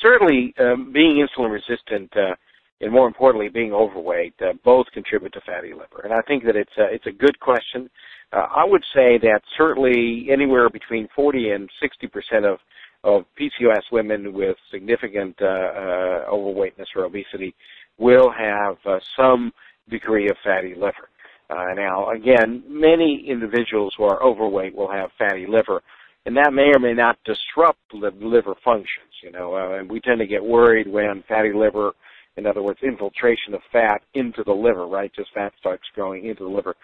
certainly, 0.01 0.55
um, 0.59 0.93
being 0.93 1.27
insulin 1.27 1.51
resistant, 1.51 2.11
uh, 2.17 2.35
and 2.81 2.93
more 2.93 3.07
importantly, 3.07 3.49
being 3.49 3.73
overweight, 3.73 4.35
uh, 4.41 4.53
both 4.65 4.87
contribute 4.93 5.33
to 5.35 5.41
fatty 5.47 5.73
liver. 5.73 6.03
And 6.05 6.13
I 6.13 6.21
think 6.23 6.45
that 6.45 6.57
it's 6.57 6.77
a, 6.79 6.93
it's 6.93 7.07
a 7.07 7.13
good 7.13 7.39
question. 7.41 7.89
Uh, 8.33 8.47
I 8.55 8.65
would 8.65 8.83
say 8.95 9.19
that 9.19 9.41
certainly 9.57 10.29
anywhere 10.31 10.69
between 10.69 11.09
40 11.15 11.51
and 11.51 11.71
60 11.81 12.07
percent 12.09 12.45
of 12.45 12.59
of 13.05 13.25
PCOS 13.41 13.83
women 13.91 14.33
with 14.33 14.57
significant 14.71 15.35
uh, 15.43 15.47
uh, 15.47 16.25
overweightness 16.31 16.89
or 16.95 17.05
obesity 17.05 17.55
will 17.99 18.31
have 18.31 18.77
uh, 18.87 18.99
some 19.17 19.53
degree 19.91 20.29
of 20.29 20.37
fatty 20.45 20.75
liver. 20.75 21.09
Uh, 21.51 21.75
now, 21.75 22.11
again, 22.11 22.63
many 22.69 23.27
individuals 23.29 23.93
who 23.99 24.05
are 24.05 24.23
overweight 24.23 24.75
will 24.75 24.91
have 24.91 25.11
fatty 25.19 25.47
liver, 25.47 25.83
and 26.27 26.37
that 26.37 26.53
may 26.53 26.71
or 26.75 26.79
may 26.79 26.95
not 26.95 27.19
disrupt 27.25 27.81
the 27.91 28.11
liver 28.21 28.55
functions. 28.65 29.13
You 29.23 29.33
know, 29.33 29.55
uh, 29.55 29.79
and 29.79 29.91
we 29.91 30.01
tend 30.01 30.19
to 30.21 30.27
get 30.27 30.43
worried 30.45 30.89
when 30.89 31.25
fatty 31.29 31.53
liver, 31.53 31.93
in 32.37 32.47
other 32.47 32.63
words, 32.63 32.81
infiltration 32.83 33.55
of 33.55 33.61
fat 33.73 34.03
into 34.15 34.43
the 34.45 34.53
liver, 34.53 34.87
right? 34.87 35.13
Just 35.15 35.33
fat 35.35 35.53
starts 35.59 35.85
going 35.95 36.27
into 36.27 36.45
the 36.45 36.51
liver, 36.51 36.75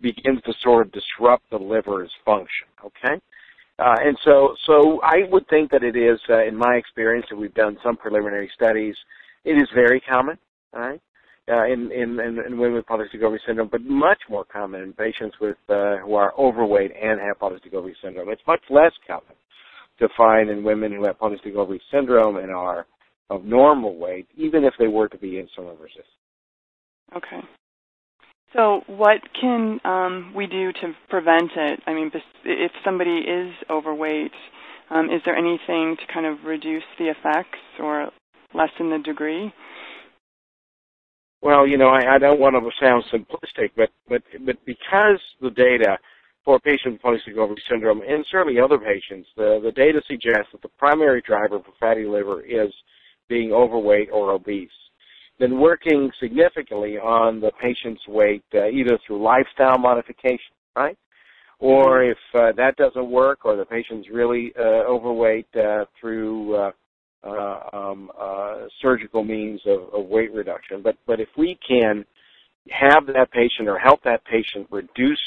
begins 0.00 0.40
to 0.42 0.52
sort 0.62 0.86
of 0.86 0.92
disrupt 0.92 1.48
the 1.50 1.58
liver's 1.58 2.10
function. 2.24 2.66
Okay. 2.84 3.20
Uh, 3.78 3.96
and 4.04 4.18
so, 4.24 4.54
so 4.66 5.00
I 5.02 5.22
would 5.30 5.48
think 5.48 5.70
that 5.70 5.82
it 5.82 5.96
is, 5.96 6.20
uh, 6.28 6.44
in 6.44 6.54
my 6.54 6.74
experience, 6.74 7.26
and 7.30 7.40
we've 7.40 7.54
done 7.54 7.78
some 7.82 7.96
preliminary 7.96 8.50
studies, 8.54 8.94
it 9.44 9.52
is 9.52 9.68
very 9.74 10.00
common, 10.00 10.36
right? 10.74 11.00
Uh, 11.50 11.64
in, 11.64 11.90
in, 11.90 12.20
in, 12.20 12.58
women 12.58 12.74
with 12.74 12.86
polycystic 12.86 13.38
syndrome, 13.44 13.68
but 13.72 13.82
much 13.82 14.18
more 14.28 14.44
common 14.44 14.82
in 14.82 14.92
patients 14.92 15.34
with 15.40 15.56
uh, 15.68 15.96
who 15.96 16.14
are 16.14 16.32
overweight 16.38 16.92
and 16.92 17.18
have 17.18 17.38
polycystic 17.40 17.74
ovary 17.74 17.96
syndrome. 18.00 18.28
It's 18.28 18.42
much 18.46 18.60
less 18.70 18.92
common 19.04 19.34
to 19.98 20.08
find 20.16 20.48
in 20.48 20.62
women 20.62 20.92
who 20.92 21.04
have 21.04 21.18
polycystic 21.18 21.56
ovary 21.56 21.82
syndrome 21.90 22.36
and 22.36 22.52
are 22.52 22.86
of 23.30 23.44
normal 23.44 23.96
weight, 23.96 24.28
even 24.36 24.62
if 24.64 24.74
they 24.78 24.86
were 24.86 25.08
to 25.08 25.18
be 25.18 25.32
insulin 25.32 25.80
resistant. 25.80 26.06
Okay. 27.16 27.40
So, 28.54 28.82
what 28.86 29.20
can 29.40 29.80
um, 29.84 30.32
we 30.34 30.46
do 30.46 30.72
to 30.72 30.92
prevent 31.08 31.50
it? 31.56 31.80
I 31.86 31.94
mean, 31.94 32.10
if 32.44 32.72
somebody 32.84 33.18
is 33.18 33.52
overweight, 33.68 34.32
um, 34.90 35.06
is 35.06 35.20
there 35.24 35.36
anything 35.36 35.96
to 35.96 36.12
kind 36.12 36.26
of 36.26 36.44
reduce 36.44 36.82
the 36.98 37.06
effects 37.06 37.58
or 37.80 38.10
lessen 38.54 38.90
the 38.90 38.98
degree? 39.04 39.52
Well, 41.42 41.66
you 41.66 41.78
know, 41.78 41.88
I, 41.88 42.16
I 42.16 42.18
don't 42.18 42.40
want 42.40 42.54
to 42.54 42.84
sound 42.84 43.04
simplistic, 43.12 43.70
but 43.76 43.90
but 44.08 44.22
but 44.44 44.56
because 44.66 45.20
the 45.40 45.50
data 45.50 45.98
for 46.44 46.58
patients 46.60 47.00
with 47.02 47.02
polycystic 47.02 47.38
ovary 47.38 47.62
syndrome 47.68 48.02
and 48.02 48.24
certainly 48.30 48.60
other 48.60 48.78
patients, 48.78 49.28
the 49.36 49.60
the 49.62 49.72
data 49.72 50.00
suggests 50.06 50.52
that 50.52 50.62
the 50.62 50.68
primary 50.78 51.22
driver 51.22 51.58
for 51.60 51.72
fatty 51.80 52.04
liver 52.04 52.42
is 52.42 52.72
being 53.28 53.52
overweight 53.52 54.10
or 54.12 54.32
obese 54.32 54.68
Then 55.38 55.60
working 55.60 56.10
significantly 56.20 56.98
on 56.98 57.40
the 57.40 57.52
patient's 57.62 58.06
weight, 58.08 58.44
uh, 58.54 58.66
either 58.68 58.98
through 59.06 59.22
lifestyle 59.22 59.78
modification, 59.78 60.54
right? 60.76 60.98
Or 61.58 62.00
mm-hmm. 62.00 62.10
if 62.10 62.34
uh, 62.34 62.52
that 62.56 62.76
doesn't 62.76 63.10
work, 63.10 63.44
or 63.44 63.56
the 63.56 63.64
patient's 63.64 64.08
really 64.10 64.52
uh, 64.58 64.84
overweight 64.94 65.48
uh, 65.56 65.84
through 65.98 66.54
uh, 66.56 66.70
uh, 67.22 67.60
um, 67.72 68.10
uh, 68.18 68.66
surgical 68.80 69.22
means 69.22 69.60
of, 69.66 69.92
of 69.92 70.06
weight 70.06 70.32
reduction. 70.32 70.82
But 70.82 70.96
but 71.06 71.20
if 71.20 71.28
we 71.36 71.58
can 71.66 72.04
have 72.70 73.06
that 73.06 73.30
patient 73.30 73.68
or 73.68 73.78
help 73.78 74.02
that 74.04 74.24
patient 74.24 74.66
reduce 74.70 75.20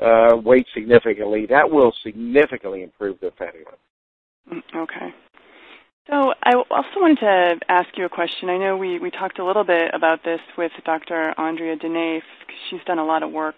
uh, 0.00 0.36
weight 0.36 0.66
significantly, 0.74 1.46
that 1.46 1.70
will 1.70 1.92
significantly 2.02 2.82
improve 2.82 3.20
their 3.20 3.32
fatty 3.32 3.58
liver. 3.58 3.78
Mm, 4.52 4.82
okay. 4.82 5.14
So 6.08 6.32
I 6.42 6.54
also 6.54 6.88
wanted 6.96 7.18
to 7.18 7.60
ask 7.68 7.88
you 7.96 8.06
a 8.06 8.08
question. 8.08 8.48
I 8.48 8.56
know 8.56 8.78
we, 8.78 8.98
we 8.98 9.10
talked 9.10 9.38
a 9.38 9.44
little 9.44 9.64
bit 9.64 9.90
about 9.92 10.24
this 10.24 10.40
with 10.56 10.72
Dr. 10.86 11.34
Andrea 11.38 11.76
Dunaif. 11.76 12.22
She's 12.70 12.80
done 12.86 12.98
a 12.98 13.04
lot 13.04 13.22
of 13.22 13.30
work 13.30 13.56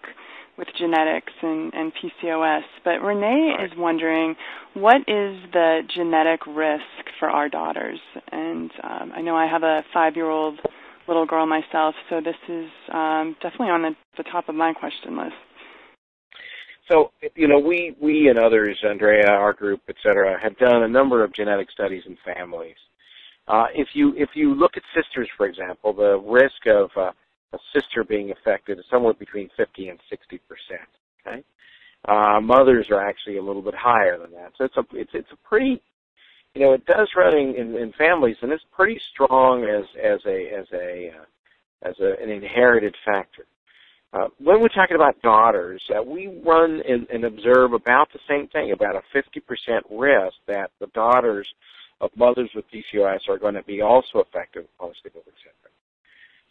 with 0.61 0.69
genetics 0.77 1.33
and, 1.41 1.73
and 1.73 1.91
PCOS. 1.91 2.61
But 2.85 3.01
Renee 3.01 3.55
right. 3.57 3.65
is 3.65 3.71
wondering, 3.75 4.35
what 4.75 5.01
is 5.07 5.35
the 5.51 5.81
genetic 5.95 6.45
risk 6.45 7.09
for 7.19 7.29
our 7.29 7.49
daughters? 7.49 7.99
And 8.31 8.69
um, 8.83 9.11
I 9.15 9.21
know 9.21 9.35
I 9.35 9.47
have 9.47 9.63
a 9.63 9.83
five-year-old 9.91 10.59
little 11.07 11.25
girl 11.25 11.47
myself, 11.47 11.95
so 12.11 12.21
this 12.21 12.35
is 12.47 12.69
um, 12.93 13.35
definitely 13.41 13.69
on 13.69 13.81
the, 13.81 13.95
the 14.17 14.23
top 14.31 14.49
of 14.49 14.55
my 14.55 14.71
question 14.71 15.17
list. 15.17 15.33
So, 16.91 17.09
you 17.35 17.47
know, 17.47 17.57
we, 17.57 17.95
we 17.99 18.27
and 18.29 18.37
others, 18.37 18.77
Andrea, 18.87 19.31
our 19.31 19.53
group, 19.53 19.81
et 19.89 19.95
cetera, 20.03 20.39
have 20.39 20.55
done 20.59 20.83
a 20.83 20.87
number 20.87 21.23
of 21.23 21.33
genetic 21.33 21.71
studies 21.71 22.03
in 22.05 22.17
families. 22.23 22.75
Uh, 23.47 23.65
if 23.73 23.87
you 23.93 24.13
if 24.15 24.29
you 24.35 24.53
look 24.53 24.73
at 24.77 24.83
sisters, 24.95 25.27
for 25.35 25.47
example, 25.47 25.93
the 25.93 26.21
risk 26.23 26.67
of 26.67 26.89
uh, 26.95 27.11
a 27.53 27.57
sister 27.73 28.03
being 28.03 28.31
affected 28.31 28.79
is 28.79 28.85
somewhere 28.89 29.13
between 29.13 29.49
50 29.57 29.89
and 29.89 29.99
60 30.09 30.39
percent. 30.47 30.89
Okay, 31.25 31.43
uh, 32.07 32.39
mothers 32.41 32.87
are 32.89 33.05
actually 33.05 33.37
a 33.37 33.43
little 33.43 33.61
bit 33.61 33.75
higher 33.75 34.17
than 34.17 34.31
that. 34.31 34.51
So 34.57 34.65
it's 34.65 34.77
a 34.77 34.83
it's 34.93 35.11
it's 35.13 35.31
a 35.31 35.47
pretty, 35.47 35.81
you 36.55 36.61
know, 36.61 36.73
it 36.73 36.85
does 36.85 37.09
run 37.15 37.35
in, 37.35 37.75
in 37.75 37.93
families, 37.97 38.37
and 38.41 38.51
it's 38.51 38.63
pretty 38.75 38.99
strong 39.13 39.63
as 39.63 39.85
as 40.01 40.19
a 40.25 40.49
as 40.59 40.65
a 40.73 41.11
uh, 41.19 41.89
as 41.89 41.95
a, 41.99 42.21
an 42.21 42.29
inherited 42.29 42.95
factor. 43.05 43.45
Uh, 44.13 44.27
when 44.39 44.59
we're 44.59 44.67
talking 44.67 44.95
about 44.95 45.21
daughters, 45.21 45.81
uh, 45.97 46.03
we 46.03 46.41
run 46.45 46.81
and, 46.87 47.07
and, 47.09 47.23
observe 47.23 47.71
about 47.71 48.09
the 48.11 48.19
same 48.27 48.45
thing, 48.49 48.73
about 48.73 48.93
a 48.93 49.01
50% 49.17 49.21
risk 49.89 50.35
that 50.47 50.69
the 50.81 50.87
daughters 50.87 51.47
of 52.01 52.09
mothers 52.17 52.49
with 52.53 52.65
PCOS 52.73 53.19
are 53.29 53.37
going 53.37 53.53
to 53.53 53.63
be 53.63 53.81
also 53.81 54.19
affected 54.19 54.63
with 54.63 54.77
polycystic 54.77 55.15
ovary. 55.15 55.31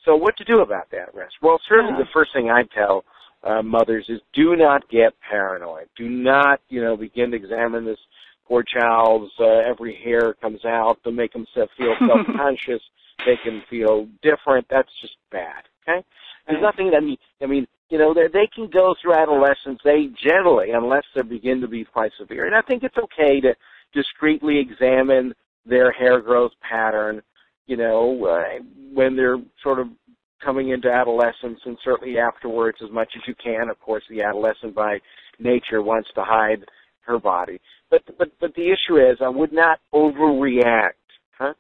So 0.05 0.17
what 0.17 0.37
to 0.39 0.45
do 0.45 0.61
about 0.61 0.91
that 0.93 1.15
risk? 1.15 1.35
Well, 1.43 1.61
certainly 1.69 1.93
the 1.99 2.09
first 2.13 2.33
thing 2.35 2.51
I'd 2.51 2.71
tell 2.71 3.05
uh, 3.43 3.63
mothers 3.63 4.07
is 4.09 4.21
do 4.33 4.57
not 4.57 4.89
get 4.91 5.13
paranoid. 5.29 5.89
Do 5.97 6.09
not, 6.09 6.61
you 6.69 6.83
know, 6.83 6.97
begin 6.97 7.31
to 7.31 7.37
examine 7.37 7.85
this 7.85 7.99
poor 8.47 8.65
child's 8.65 9.31
uh, 9.39 9.61
every 9.69 9.99
hair 10.03 10.35
comes 10.35 10.65
out 10.65 10.99
to 11.05 11.13
make 11.13 11.33
them 11.33 11.47
feel 11.55 11.69
self-conscious, 12.07 12.83
make 13.27 13.43
them 13.45 13.63
feel 13.71 14.09
different. 14.23 14.67
That's 14.69 14.91
just 15.01 15.15
bad. 15.31 15.65
Okay, 15.89 16.05
there's 16.47 16.63
nothing. 16.63 16.93
I 16.97 17.01
mean, 17.01 17.17
I 17.43 17.47
mean, 17.47 17.67
you 17.89 17.99
know, 17.99 18.13
they, 18.13 18.27
they 18.33 18.49
can 18.55 18.69
go 18.69 18.95
through 19.01 19.15
adolescence. 19.15 19.81
They 19.85 20.09
generally, 20.23 20.71
unless 20.73 21.05
they 21.15 21.23
begin 21.23 21.61
to 21.61 21.69
be 21.69 21.85
quite 21.85 22.13
severe, 22.19 22.47
and 22.47 22.55
I 22.55 22.63
think 22.63 22.83
it's 22.83 22.99
okay 22.99 23.41
to 23.41 23.55
discreetly 23.95 24.59
examine 24.59 25.35
their 25.67 25.93
hair 25.93 26.21
growth 26.21 26.53
pattern. 26.61 27.23
You 27.71 27.77
know, 27.77 28.27
uh, 28.27 28.65
when 28.93 29.15
they're 29.15 29.39
sort 29.63 29.79
of 29.79 29.87
coming 30.45 30.71
into 30.71 30.91
adolescence 30.91 31.61
and 31.65 31.79
certainly 31.85 32.19
afterwards 32.19 32.79
as 32.83 32.91
much 32.91 33.09
as 33.15 33.23
you 33.29 33.35
can. 33.43 33.69
Of 33.69 33.79
course, 33.79 34.03
the 34.11 34.23
adolescent 34.23 34.75
by 34.75 34.99
nature 35.39 35.81
wants 35.81 36.09
to 36.17 36.25
hide 36.25 36.65
her 37.03 37.21
body. 37.21 37.61
But 37.89 38.03
but 38.19 38.33
but 38.41 38.55
the 38.57 38.73
issue 38.73 38.97
is, 38.97 39.19
I 39.21 39.29
would 39.29 39.53
not 39.53 39.79
overreact, 39.95 41.07
huh, 41.39 41.55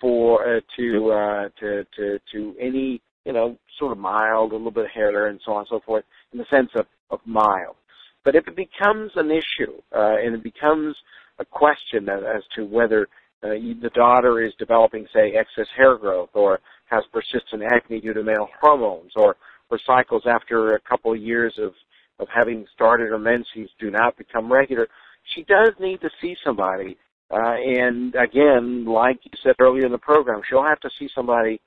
for 0.00 0.56
uh, 0.56 0.60
to 0.76 1.10
uh, 1.10 1.48
to 1.60 1.84
to 1.96 2.18
to 2.32 2.54
any 2.60 3.00
you 3.24 3.32
know 3.32 3.58
sort 3.80 3.92
of 3.92 3.98
mild, 3.98 4.52
a 4.52 4.56
little 4.56 4.70
bit 4.70 4.84
of 4.84 4.90
hair 4.90 5.26
and 5.26 5.40
so 5.44 5.52
on 5.54 5.60
and 5.60 5.68
so 5.70 5.80
forth, 5.84 6.04
in 6.32 6.38
the 6.38 6.46
sense 6.50 6.70
of 6.76 6.86
of 7.10 7.20
mild. 7.24 7.76
But 8.24 8.36
if 8.36 8.46
it 8.46 8.56
becomes 8.56 9.12
an 9.16 9.30
issue 9.30 9.74
uh, 9.92 10.16
and 10.22 10.34
it 10.34 10.42
becomes 10.42 10.94
a 11.38 11.44
question 11.44 12.08
as 12.08 12.42
to 12.56 12.64
whether 12.64 13.08
uh, 13.42 13.50
the 13.50 13.90
daughter 13.94 14.44
is 14.44 14.52
developing, 14.58 15.06
say, 15.12 15.32
excess 15.32 15.68
hair 15.76 15.96
growth 15.96 16.30
or 16.34 16.58
has 16.86 17.04
persistent 17.12 17.62
acne 17.70 18.00
due 18.00 18.14
to 18.14 18.22
male 18.22 18.48
hormones 18.60 19.12
or, 19.16 19.36
or 19.70 19.78
cycles 19.86 20.22
after 20.26 20.74
a 20.74 20.80
couple 20.80 21.12
of 21.12 21.20
years 21.20 21.54
of, 21.58 21.72
of 22.18 22.26
having 22.34 22.66
started 22.74 23.10
her 23.10 23.18
menses 23.18 23.70
do 23.78 23.90
not 23.90 24.16
become 24.16 24.52
regular, 24.52 24.88
she 25.34 25.44
does 25.44 25.72
need 25.78 26.00
to 26.00 26.10
see 26.20 26.34
somebody. 26.44 26.96
Uh, 27.30 27.54
and 27.62 28.14
again, 28.14 28.84
like 28.86 29.18
you 29.22 29.30
said 29.42 29.54
earlier 29.60 29.86
in 29.86 29.92
the 29.92 29.98
program, 29.98 30.40
she'll 30.48 30.64
have 30.64 30.80
to 30.80 30.90
see 30.98 31.08
somebody 31.14 31.60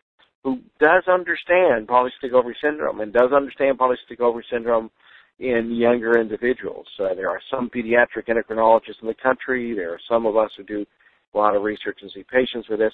who 0.44 0.60
does 0.80 1.04
understand 1.08 1.88
polycystic 1.88 2.34
ovary 2.34 2.58
syndrome 2.62 3.02
and 3.02 3.14
does 3.14 3.32
understand 3.32 3.78
polycystic 3.78 4.20
ovary 4.20 4.46
syndrome 4.52 4.90
in 5.40 5.72
younger 5.72 6.20
individuals. 6.20 6.88
Uh, 7.00 7.14
there 7.16 7.30
are 7.30 7.40
some 7.50 7.70
pediatric 7.70 8.28
endocrinologists 8.28 9.02
in 9.02 9.08
the 9.08 9.16
country. 9.22 9.74
There 9.76 9.94
are 9.94 10.00
some 10.10 10.26
of 10.26 10.36
us 10.36 10.50
who 10.58 10.64
do 10.64 10.86
a 11.34 11.38
lot 11.38 11.56
of 11.56 11.64
research 11.64 12.00
and 12.02 12.12
see 12.14 12.24
patients 12.24 12.68
with 12.70 12.80
this. 12.80 12.94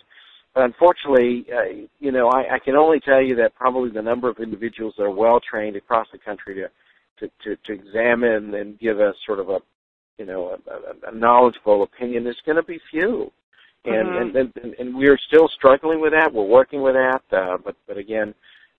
But 0.54 0.63
unfortunately, 0.63 1.45
uh, 1.54 1.86
you 2.00 2.12
know, 2.12 2.30
I, 2.30 2.56
I 2.56 2.60
can 2.60 2.76
only 2.76 3.00
tell 3.00 3.21
you 3.21 3.36
that 3.36 3.56
probably 3.56 3.91
the 3.91 4.02
number 4.02 4.30
of 4.30 4.38
individuals 4.39 4.95
that 4.97 5.04
are 5.04 5.12
well 5.12 5.39
trained 5.39 5.76
across 5.76 6.08
the 6.12 6.17
country 6.17 6.56
to, 6.56 6.69
to, 7.19 7.32
to, 7.43 7.56
to 7.65 7.73
examine 7.73 8.54
and 8.56 8.80
give 8.80 9.00
us 9.00 9.15
sort 9.26 9.39
of 9.39 9.50
a, 9.50 9.60
you 10.17 10.26
know, 10.26 10.58
a, 10.67 11.10
a, 11.10 11.12
a 11.12 11.15
knowledgeable 11.15 11.84
opinion 11.84 12.26
is 12.26 12.36
going 12.45 12.56
to 12.56 12.63
be 12.63 12.80
few. 12.89 13.32
And, 13.86 14.08
mm-hmm. 14.08 14.38
and, 14.38 14.54
and, 14.63 14.73
and 14.80 14.97
we're 14.97 15.19
still 15.28 15.47
struggling 15.56 16.02
with 16.02 16.13
that. 16.13 16.34
We're 16.34 16.43
working 16.43 16.82
with 16.82 16.95
that. 16.95 17.21
Uh, 17.32 17.58
but, 17.63 17.76
but 17.88 17.97
again, 17.97 18.34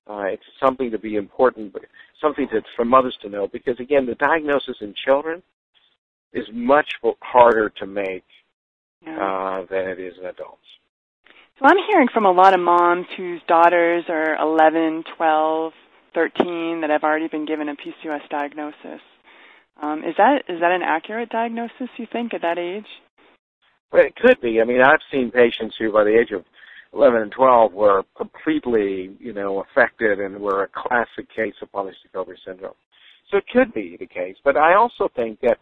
uh, 0.09 0.25
it's 0.25 0.42
something 0.64 0.90
to 0.90 0.99
be 0.99 1.16
important, 1.16 1.73
but 1.73 1.83
something 2.21 2.49
to, 2.49 2.61
for 2.77 2.85
mothers 2.85 3.16
to 3.23 3.29
know 3.29 3.47
because 3.47 3.79
again, 3.79 4.07
the 4.07 4.14
diagnosis 4.16 4.77
in 4.81 4.94
children 5.07 5.42
is 6.33 6.44
much 6.53 6.88
harder 7.21 7.71
to 7.79 7.87
make 7.87 8.25
yeah. 9.05 9.17
uh, 9.17 9.67
than 9.71 9.89
it 9.89 9.99
is 9.99 10.15
in 10.19 10.27
adults. 10.27 10.63
So 11.59 11.67
I'm 11.67 11.77
hearing 11.91 12.09
from 12.13 12.25
a 12.25 12.31
lot 12.31 12.55
of 12.55 12.61
moms 12.61 13.07
whose 13.17 13.41
daughters 13.49 14.05
are 14.09 14.37
11, 14.37 15.05
12, 15.17 15.73
13 16.15 16.81
that 16.83 16.91
have 16.91 17.03
already 17.03 17.29
been 17.29 17.47
given 17.47 17.69
a 17.69 17.75
PCOS 17.75 18.29
diagnosis. 18.31 19.01
Um, 19.81 20.01
is 20.01 20.15
that 20.19 20.43
is 20.49 20.61
that 20.61 20.73
an 20.73 20.83
accurate 20.83 21.31
diagnosis? 21.31 21.89
You 21.97 22.07
think 22.13 22.35
at 22.35 22.43
that 22.43 22.59
age? 22.59 22.87
Well, 23.93 24.05
it 24.05 24.17
could 24.17 24.41
be. 24.41 24.61
I 24.61 24.65
mean, 24.65 24.81
I've 24.83 25.01
seen 25.11 25.31
patients 25.31 25.77
who, 25.79 25.93
by 25.93 26.05
the 26.05 26.19
age 26.19 26.31
of 26.33 26.45
11 26.93 27.23
and 27.23 27.33
12, 27.33 27.73
were 27.73 28.03
completely, 28.17 29.17
you 29.19 29.33
know, 29.33 29.63
affected 29.63 30.21
and 30.21 30.41
were 30.41 30.65
a 30.65 30.69
classic 30.69 31.29
case 31.35 31.55
of 31.63 31.73
polycystic 31.73 32.15
ovary 32.15 32.39
syndrome. 32.45 32.75
So 33.31 33.39
it 33.39 33.45
could 33.53 33.73
be 33.73 33.97
the 33.99 34.07
case. 34.07 34.37
But 34.45 34.57
I 34.57 34.75
also 34.75 35.09
think 35.15 35.41
that 35.41 35.59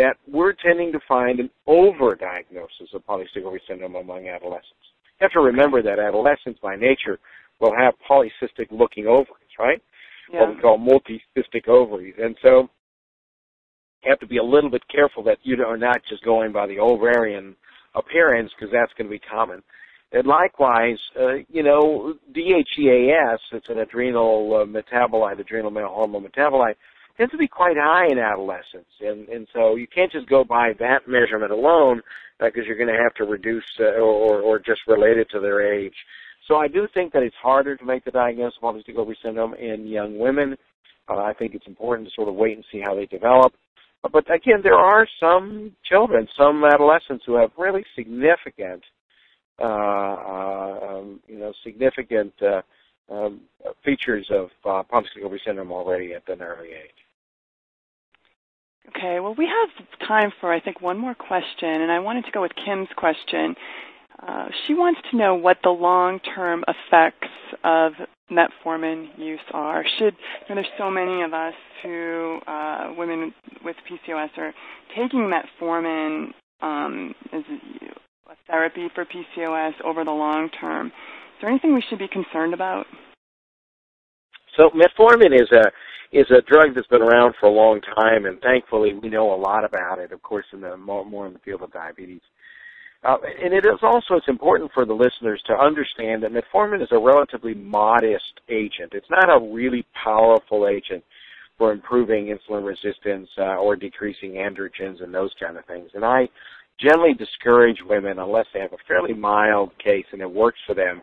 that 0.00 0.16
we're 0.26 0.54
tending 0.54 0.90
to 0.92 1.00
find 1.06 1.40
an 1.40 1.50
overdiagnosis 1.68 2.94
of 2.94 3.06
polycystic 3.06 3.44
ovary 3.44 3.60
syndrome 3.68 3.96
among 3.96 4.28
adolescents. 4.28 4.86
You 5.20 5.24
have 5.24 5.32
to 5.32 5.40
remember 5.40 5.82
that 5.82 5.98
adolescents 5.98 6.58
by 6.62 6.74
nature 6.74 7.18
will 7.60 7.74
have 7.78 7.92
polycystic 8.08 8.68
looking 8.70 9.06
ovaries, 9.06 9.54
right? 9.58 9.82
Yeah. 10.32 10.40
What 10.40 10.56
we 10.56 10.62
call 10.62 10.78
multicystic 10.78 11.68
ovaries. 11.68 12.14
And 12.18 12.34
so 12.40 12.70
you 14.02 14.08
have 14.08 14.20
to 14.20 14.26
be 14.26 14.38
a 14.38 14.42
little 14.42 14.70
bit 14.70 14.82
careful 14.88 15.22
that 15.24 15.36
you 15.42 15.62
are 15.62 15.76
not 15.76 16.00
just 16.08 16.24
going 16.24 16.50
by 16.50 16.66
the 16.66 16.78
ovarian 16.78 17.54
appearance 17.94 18.50
because 18.58 18.72
that's 18.72 18.92
going 18.96 19.06
to 19.06 19.12
be 19.12 19.20
common. 19.20 19.62
And 20.12 20.26
likewise, 20.26 20.98
uh, 21.20 21.34
you 21.50 21.62
know, 21.62 22.14
DHEAS, 22.32 23.38
it's 23.52 23.68
an 23.68 23.78
adrenal 23.78 24.62
uh, 24.62 24.64
metabolite, 24.64 25.38
adrenal 25.38 25.70
male 25.70 25.88
hormone 25.88 26.26
metabolite, 26.26 26.76
tends 27.20 27.32
to 27.32 27.38
be 27.38 27.48
quite 27.48 27.76
high 27.76 28.06
in 28.10 28.18
adolescence, 28.18 28.88
and 29.00 29.28
and 29.28 29.46
so 29.52 29.76
you 29.76 29.86
can't 29.86 30.10
just 30.10 30.26
go 30.26 30.42
by 30.42 30.72
that 30.78 31.06
measurement 31.06 31.52
alone 31.52 32.00
because 32.40 32.62
uh, 32.62 32.66
you're 32.66 32.78
going 32.78 32.88
to 32.88 33.02
have 33.02 33.12
to 33.14 33.24
reduce 33.24 33.70
uh, 33.78 34.00
or 34.00 34.40
or 34.40 34.58
just 34.58 34.80
relate 34.86 35.18
it 35.18 35.28
to 35.30 35.38
their 35.38 35.60
age. 35.60 35.94
So 36.48 36.56
I 36.56 36.66
do 36.66 36.88
think 36.94 37.12
that 37.12 37.22
it's 37.22 37.36
harder 37.36 37.76
to 37.76 37.84
make 37.84 38.06
the 38.06 38.10
diagnosis 38.10 38.58
of 38.62 38.74
polycystic 38.74 38.96
ovary 38.96 39.18
syndrome 39.22 39.52
in 39.52 39.86
young 39.86 40.18
women. 40.18 40.56
Uh, 41.08 41.18
I 41.18 41.34
think 41.34 41.54
it's 41.54 41.66
important 41.66 42.08
to 42.08 42.14
sort 42.14 42.28
of 42.28 42.36
wait 42.36 42.56
and 42.56 42.64
see 42.72 42.80
how 42.82 42.94
they 42.94 43.04
develop. 43.04 43.52
But 44.02 44.34
again, 44.34 44.60
there 44.62 44.74
are 44.74 45.06
some 45.20 45.72
children, 45.84 46.26
some 46.38 46.64
adolescents 46.64 47.24
who 47.26 47.34
have 47.34 47.50
really 47.58 47.84
significant, 47.94 48.82
uh, 49.58 49.64
uh, 49.64 50.78
um, 50.88 51.20
you 51.28 51.38
know, 51.38 51.52
significant 51.62 52.32
uh, 52.40 52.62
um, 53.12 53.42
features 53.84 54.26
of 54.30 54.48
uh, 54.64 54.82
polycystic 54.90 55.22
ovary 55.22 55.42
syndrome 55.44 55.70
already 55.70 56.14
at 56.14 56.26
an 56.30 56.40
early 56.40 56.68
age. 56.68 57.09
Okay, 58.88 59.20
well, 59.20 59.34
we 59.36 59.46
have 59.46 60.08
time 60.08 60.32
for, 60.40 60.52
I 60.52 60.60
think, 60.60 60.80
one 60.80 60.98
more 60.98 61.14
question, 61.14 61.68
and 61.68 61.92
I 61.92 62.00
wanted 62.00 62.24
to 62.24 62.30
go 62.32 62.42
with 62.42 62.52
Kim's 62.64 62.88
question. 62.96 63.54
Uh, 64.26 64.48
she 64.66 64.74
wants 64.74 65.00
to 65.10 65.16
know 65.16 65.34
what 65.34 65.58
the 65.62 65.70
long-term 65.70 66.64
effects 66.66 67.28
of 67.64 67.92
metformin 68.30 69.08
use 69.18 69.40
are. 69.52 69.84
Should 69.98 70.14
you 70.14 70.54
know, 70.54 70.54
there's 70.56 70.66
so 70.78 70.90
many 70.90 71.22
of 71.22 71.32
us 71.32 71.54
who 71.82 72.38
uh, 72.46 72.92
women 72.96 73.32
with 73.64 73.76
PCOS 73.90 74.28
are 74.36 74.52
taking 74.96 75.30
metformin 75.30 76.32
um, 76.60 77.14
as 77.32 77.42
a 77.50 78.34
therapy 78.46 78.88
for 78.94 79.04
PCOS 79.04 79.72
over 79.84 80.04
the 80.04 80.10
long 80.10 80.50
term. 80.60 80.88
Is 80.88 80.92
there 81.40 81.50
anything 81.50 81.74
we 81.74 81.82
should 81.88 81.98
be 81.98 82.08
concerned 82.08 82.54
about? 82.54 82.86
So 84.56 84.70
metformin 84.70 85.34
is 85.34 85.50
a 85.52 85.70
is 86.12 86.26
a 86.30 86.42
drug 86.42 86.74
that's 86.74 86.86
been 86.88 87.02
around 87.02 87.34
for 87.38 87.46
a 87.46 87.52
long 87.52 87.80
time, 87.80 88.26
and 88.26 88.40
thankfully 88.40 88.94
we 88.94 89.08
know 89.08 89.32
a 89.32 89.36
lot 89.36 89.64
about 89.64 89.98
it. 89.98 90.12
Of 90.12 90.22
course, 90.22 90.46
in 90.52 90.60
the 90.60 90.76
more, 90.76 91.04
more 91.04 91.26
in 91.26 91.32
the 91.32 91.38
field 91.40 91.62
of 91.62 91.72
diabetes. 91.72 92.20
Uh, 93.02 93.16
and 93.42 93.54
it 93.54 93.64
is 93.64 93.78
also 93.82 94.16
it's 94.16 94.28
important 94.28 94.70
for 94.74 94.84
the 94.84 94.92
listeners 94.92 95.42
to 95.46 95.54
understand 95.54 96.22
that 96.22 96.32
metformin 96.32 96.82
is 96.82 96.88
a 96.90 96.98
relatively 96.98 97.54
modest 97.54 98.40
agent. 98.50 98.92
It's 98.92 99.08
not 99.08 99.30
a 99.30 99.52
really 99.52 99.86
powerful 100.04 100.68
agent 100.68 101.02
for 101.56 101.72
improving 101.72 102.26
insulin 102.26 102.66
resistance 102.66 103.28
uh, 103.38 103.56
or 103.56 103.76
decreasing 103.76 104.32
androgens 104.32 105.02
and 105.02 105.14
those 105.14 105.32
kind 105.40 105.56
of 105.56 105.64
things. 105.64 105.90
And 105.94 106.04
I 106.04 106.28
generally 106.78 107.14
discourage 107.14 107.78
women, 107.86 108.18
unless 108.18 108.46
they 108.52 108.60
have 108.60 108.72
a 108.72 108.84
fairly 108.86 109.14
mild 109.14 109.70
case 109.78 110.06
and 110.12 110.20
it 110.20 110.30
works 110.30 110.58
for 110.66 110.74
them, 110.74 111.00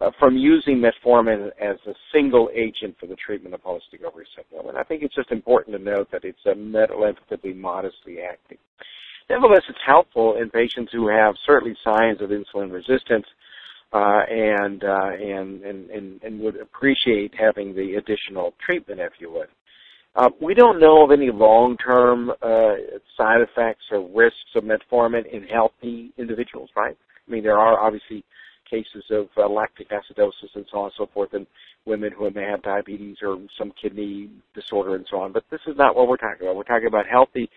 uh, 0.00 0.10
from 0.18 0.36
using 0.36 0.80
metformin 0.80 1.50
as 1.60 1.76
a 1.86 1.94
single 2.12 2.48
agent 2.54 2.96
for 3.00 3.06
the 3.06 3.16
treatment 3.16 3.54
of 3.54 3.62
polycystic 3.62 4.04
ovary 4.06 4.26
syndrome. 4.36 4.68
And 4.68 4.78
I 4.78 4.84
think 4.84 5.02
it's 5.02 5.14
just 5.14 5.32
important 5.32 5.76
to 5.76 5.82
note 5.82 6.08
that 6.12 6.24
it's 6.24 6.38
a 6.46 6.54
relatively 6.54 7.52
modestly 7.52 8.18
acting. 8.20 8.58
Nevertheless, 9.28 9.64
it's 9.68 9.78
helpful 9.84 10.36
in 10.40 10.50
patients 10.50 10.90
who 10.92 11.08
have 11.08 11.34
certainly 11.46 11.76
signs 11.84 12.20
of 12.22 12.30
insulin 12.30 12.72
resistance 12.72 13.26
uh, 13.92 14.22
and, 14.30 14.84
uh, 14.84 15.10
and, 15.20 15.62
and, 15.62 15.90
and, 15.90 16.22
and 16.22 16.40
would 16.40 16.56
appreciate 16.56 17.34
having 17.38 17.74
the 17.74 17.94
additional 17.94 18.54
treatment, 18.64 19.00
if 19.00 19.12
you 19.18 19.30
would. 19.30 19.48
Uh, 20.16 20.30
we 20.40 20.54
don't 20.54 20.80
know 20.80 21.04
of 21.04 21.10
any 21.10 21.30
long-term 21.30 22.30
uh, 22.42 22.74
side 23.16 23.40
effects 23.40 23.84
or 23.90 24.08
risks 24.14 24.38
of 24.54 24.64
metformin 24.64 25.26
in 25.32 25.42
healthy 25.44 26.10
individuals, 26.16 26.70
right? 26.74 26.96
I 27.26 27.30
mean, 27.30 27.42
there 27.42 27.58
are 27.58 27.78
obviously 27.78 28.24
cases 28.70 29.04
of 29.10 29.28
uh, 29.36 29.48
lactic 29.48 29.88
acidosis 29.90 30.54
and 30.54 30.66
so 30.70 30.78
on 30.78 30.84
and 30.84 30.92
so 30.96 31.08
forth 31.12 31.34
in 31.34 31.46
women 31.86 32.12
who 32.16 32.30
may 32.30 32.44
have 32.44 32.62
diabetes 32.62 33.16
or 33.22 33.38
some 33.56 33.72
kidney 33.80 34.28
disorder 34.54 34.94
and 34.94 35.06
so 35.10 35.18
on. 35.20 35.32
But 35.32 35.44
this 35.50 35.60
is 35.66 35.76
not 35.76 35.96
what 35.96 36.08
we're 36.08 36.16
talking 36.16 36.46
about. 36.46 36.56
We're 36.56 36.64
talking 36.64 36.88
about 36.88 37.06
healthy 37.06 37.48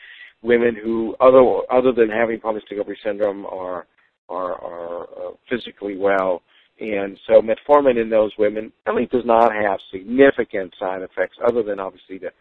women 0.41 0.75
who, 0.75 1.15
other 1.19 1.43
other 1.71 1.91
than 1.91 2.09
having 2.09 2.39
polycystic 2.39 2.79
ovary 2.79 2.97
syndrome, 3.03 3.45
are 3.45 3.85
are, 4.29 4.53
are 4.53 5.03
uh, 5.03 5.31
physically 5.49 5.97
well. 5.97 6.41
And 6.79 7.19
so 7.27 7.41
metformin 7.41 8.01
in 8.01 8.09
those 8.09 8.31
women 8.39 8.71
really 8.87 9.05
does 9.05 9.25
not 9.25 9.51
have 9.53 9.79
significant 9.91 10.73
side 10.79 11.03
effects 11.03 11.37
other 11.47 11.61
than 11.61 11.79
obviously 11.79 12.17
the, 12.17 12.31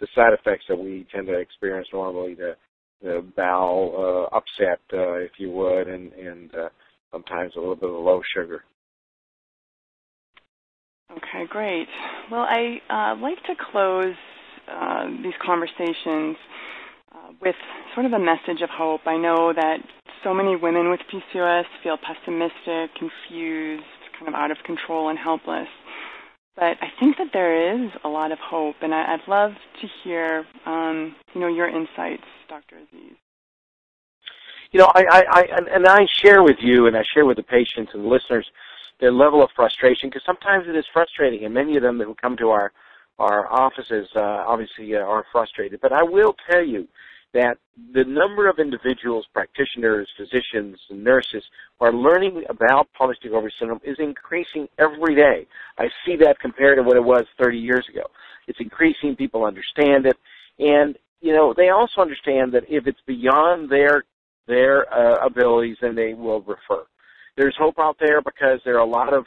the 0.00 0.06
side 0.14 0.34
effects 0.34 0.64
that 0.68 0.76
we 0.76 1.06
tend 1.14 1.28
to 1.28 1.38
experience 1.38 1.88
normally, 1.92 2.34
the, 2.34 2.56
the 3.02 3.24
bowel 3.36 4.28
uh, 4.32 4.36
upset, 4.36 4.80
uh, 4.92 5.14
if 5.14 5.32
you 5.38 5.50
would, 5.50 5.88
and, 5.88 6.12
and 6.12 6.54
uh, 6.54 6.68
sometimes 7.12 7.52
a 7.56 7.60
little 7.60 7.76
bit 7.76 7.90
of 7.90 7.96
low 7.96 8.22
sugar. 8.34 8.64
Okay, 11.10 11.46
great. 11.48 11.88
Well, 12.30 12.46
I 12.48 12.80
uh, 12.90 13.16
like 13.20 13.42
to 13.44 13.54
close 13.70 14.14
uh, 14.68 15.06
these 15.22 15.34
conversations 15.44 16.36
uh, 17.14 17.32
with 17.40 17.54
sort 17.94 18.06
of 18.06 18.12
a 18.12 18.18
message 18.18 18.60
of 18.62 18.70
hope. 18.70 19.02
I 19.06 19.16
know 19.16 19.52
that 19.52 19.78
so 20.24 20.34
many 20.34 20.56
women 20.56 20.90
with 20.90 21.00
PCOS 21.12 21.64
feel 21.82 21.96
pessimistic, 21.96 22.90
confused, 22.98 23.84
kind 24.18 24.28
of 24.28 24.34
out 24.34 24.50
of 24.50 24.58
control, 24.64 25.08
and 25.08 25.18
helpless. 25.18 25.68
But 26.56 26.76
I 26.80 26.88
think 26.98 27.18
that 27.18 27.28
there 27.32 27.84
is 27.84 27.90
a 28.02 28.08
lot 28.08 28.32
of 28.32 28.38
hope, 28.38 28.76
and 28.80 28.94
I, 28.94 29.12
would 29.12 29.28
love 29.28 29.52
to 29.52 29.88
hear, 30.02 30.46
um, 30.64 31.14
you 31.34 31.40
know, 31.40 31.48
your 31.48 31.68
insights, 31.68 32.24
Dr. 32.48 32.76
Azziz. 32.76 33.15
You 34.76 34.82
know, 34.82 34.92
I, 34.94 35.04
I, 35.10 35.22
I, 35.30 35.42
and 35.74 35.86
I 35.86 36.00
share 36.22 36.42
with 36.42 36.58
you, 36.60 36.86
and 36.86 36.94
I 36.94 37.02
share 37.14 37.24
with 37.24 37.38
the 37.38 37.42
patients 37.42 37.92
and 37.94 38.04
the 38.04 38.08
listeners, 38.08 38.46
their 39.00 39.10
level 39.10 39.42
of 39.42 39.48
frustration 39.56 40.10
because 40.10 40.20
sometimes 40.26 40.66
it 40.68 40.76
is 40.76 40.84
frustrating, 40.92 41.46
and 41.46 41.54
many 41.54 41.78
of 41.78 41.82
them 41.82 41.96
that 41.96 42.14
come 42.20 42.36
to 42.36 42.50
our 42.50 42.72
our 43.18 43.50
offices 43.50 44.06
uh, 44.14 44.20
obviously 44.20 44.94
uh, 44.94 44.98
are 44.98 45.24
frustrated. 45.32 45.80
But 45.80 45.94
I 45.94 46.02
will 46.02 46.34
tell 46.50 46.62
you 46.62 46.86
that 47.32 47.56
the 47.94 48.04
number 48.04 48.50
of 48.50 48.58
individuals, 48.58 49.24
practitioners, 49.32 50.10
physicians, 50.14 50.78
and 50.90 51.02
nurses 51.02 51.42
who 51.78 51.86
are 51.86 51.94
learning 51.94 52.44
about 52.50 52.86
polycystic 53.00 53.30
ovary 53.32 53.54
syndrome 53.58 53.80
is 53.82 53.96
increasing 53.98 54.68
every 54.78 55.14
day. 55.14 55.46
I 55.78 55.86
see 56.04 56.16
that 56.16 56.38
compared 56.38 56.76
to 56.76 56.82
what 56.82 56.98
it 56.98 57.02
was 57.02 57.24
30 57.42 57.56
years 57.56 57.86
ago. 57.88 58.02
It's 58.46 58.60
increasing. 58.60 59.16
People 59.16 59.42
understand 59.42 60.04
it, 60.04 60.18
and 60.58 60.98
you 61.22 61.32
know 61.32 61.54
they 61.56 61.70
also 61.70 62.02
understand 62.02 62.52
that 62.52 62.64
if 62.68 62.86
it's 62.86 63.00
beyond 63.06 63.70
their 63.70 64.04
their 64.46 64.92
uh, 64.92 65.26
abilities, 65.26 65.76
and 65.82 65.96
they 65.96 66.14
will 66.14 66.40
refer. 66.40 66.84
There's 67.36 67.56
hope 67.58 67.78
out 67.78 67.96
there 68.00 68.22
because 68.22 68.60
there 68.64 68.76
are 68.76 68.86
a 68.86 68.90
lot 68.90 69.12
of 69.12 69.24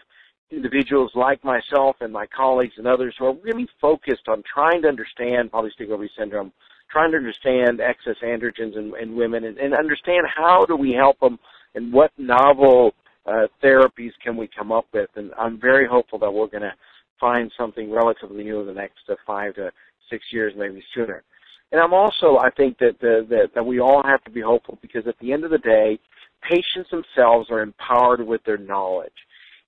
individuals 0.51 1.11
like 1.13 1.43
myself 1.43 1.95
and 2.01 2.11
my 2.11 2.25
colleagues 2.35 2.73
and 2.77 2.87
others 2.87 3.13
who 3.19 3.25
are 3.25 3.35
really 3.43 3.67
focused 3.79 4.27
on 4.27 4.43
trying 4.51 4.81
to 4.81 4.87
understand 4.87 5.51
polycystic 5.51 5.89
ovary 5.91 6.09
syndrome, 6.17 6.51
trying 6.91 7.11
to 7.11 7.17
understand 7.17 7.79
excess 7.79 8.15
androgens 8.23 8.75
in, 8.75 8.91
in 8.99 9.15
women, 9.15 9.43
and, 9.43 9.57
and, 9.57 9.75
understand 9.75 10.25
how 10.35 10.65
do 10.65 10.75
we 10.75 10.91
help 10.91 11.19
them 11.19 11.37
and 11.75 11.93
what 11.93 12.11
novel 12.17 12.93
uh, 13.27 13.45
therapies 13.63 14.11
can 14.23 14.35
we 14.35 14.49
come 14.57 14.71
up 14.71 14.85
with. 14.91 15.09
And 15.15 15.31
I'm 15.37 15.59
very 15.61 15.87
hopeful 15.87 16.17
that 16.19 16.31
we're 16.31 16.47
going 16.47 16.63
to 16.63 16.73
find 17.19 17.51
something 17.57 17.91
relatively 17.91 18.43
new 18.43 18.61
in 18.61 18.65
the 18.65 18.73
next 18.73 19.01
uh, 19.07 19.15
five 19.27 19.53
to 19.55 19.71
six 20.09 20.23
years, 20.31 20.53
maybe 20.57 20.83
sooner. 20.95 21.23
And 21.71 21.79
I'm 21.79 21.93
also, 21.93 22.37
I 22.37 22.49
think 22.49 22.79
that, 22.79 22.99
that 22.99 23.51
that 23.53 23.65
we 23.65 23.79
all 23.79 24.01
have 24.03 24.23
to 24.23 24.31
be 24.31 24.41
hopeful 24.41 24.79
because 24.81 25.07
at 25.07 25.19
the 25.19 25.31
end 25.31 25.43
of 25.43 25.51
the 25.51 25.59
day, 25.59 25.99
patients 26.41 26.89
themselves 26.89 27.49
are 27.51 27.61
empowered 27.61 28.25
with 28.25 28.43
their 28.43 28.57
knowledge. 28.57 29.13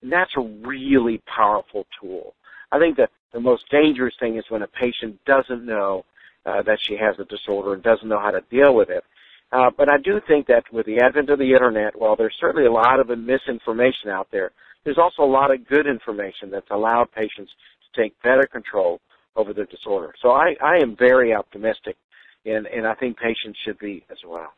And 0.01 0.11
that's 0.11 0.31
a 0.35 0.41
really 0.41 1.21
powerful 1.27 1.85
tool. 1.99 2.33
I 2.71 2.79
think 2.79 2.97
that 2.97 3.11
the 3.33 3.39
most 3.39 3.69
dangerous 3.69 4.15
thing 4.19 4.37
is 4.37 4.45
when 4.49 4.63
a 4.63 4.67
patient 4.67 5.19
doesn't 5.25 5.65
know 5.65 6.05
uh, 6.45 6.63
that 6.63 6.79
she 6.81 6.95
has 6.97 7.15
a 7.19 7.25
disorder 7.25 7.73
and 7.73 7.83
doesn't 7.83 8.07
know 8.07 8.19
how 8.19 8.31
to 8.31 8.41
deal 8.49 8.73
with 8.73 8.89
it. 8.89 9.03
Uh, 9.51 9.69
but 9.77 9.89
I 9.89 9.97
do 9.97 10.19
think 10.27 10.47
that 10.47 10.63
with 10.71 10.85
the 10.85 10.99
advent 10.99 11.29
of 11.29 11.37
the 11.37 11.53
internet, 11.53 11.99
while 11.99 12.15
there's 12.15 12.35
certainly 12.39 12.67
a 12.67 12.71
lot 12.71 12.99
of 12.99 13.09
misinformation 13.09 14.09
out 14.09 14.27
there, 14.31 14.51
there's 14.83 14.97
also 14.97 15.23
a 15.23 15.25
lot 15.25 15.51
of 15.51 15.67
good 15.67 15.85
information 15.85 16.49
that's 16.49 16.71
allowed 16.71 17.11
patients 17.11 17.51
to 17.93 18.01
take 18.01 18.19
better 18.23 18.47
control 18.51 18.99
over 19.35 19.53
their 19.53 19.65
disorder. 19.65 20.13
So 20.21 20.31
I, 20.31 20.55
I 20.63 20.77
am 20.81 20.95
very 20.97 21.33
optimistic, 21.33 21.97
and, 22.45 22.67
and 22.67 22.85
I 22.85 22.95
think 22.95 23.17
patients 23.17 23.59
should 23.65 23.79
be 23.79 24.05
as 24.11 24.17
well. 24.27 24.53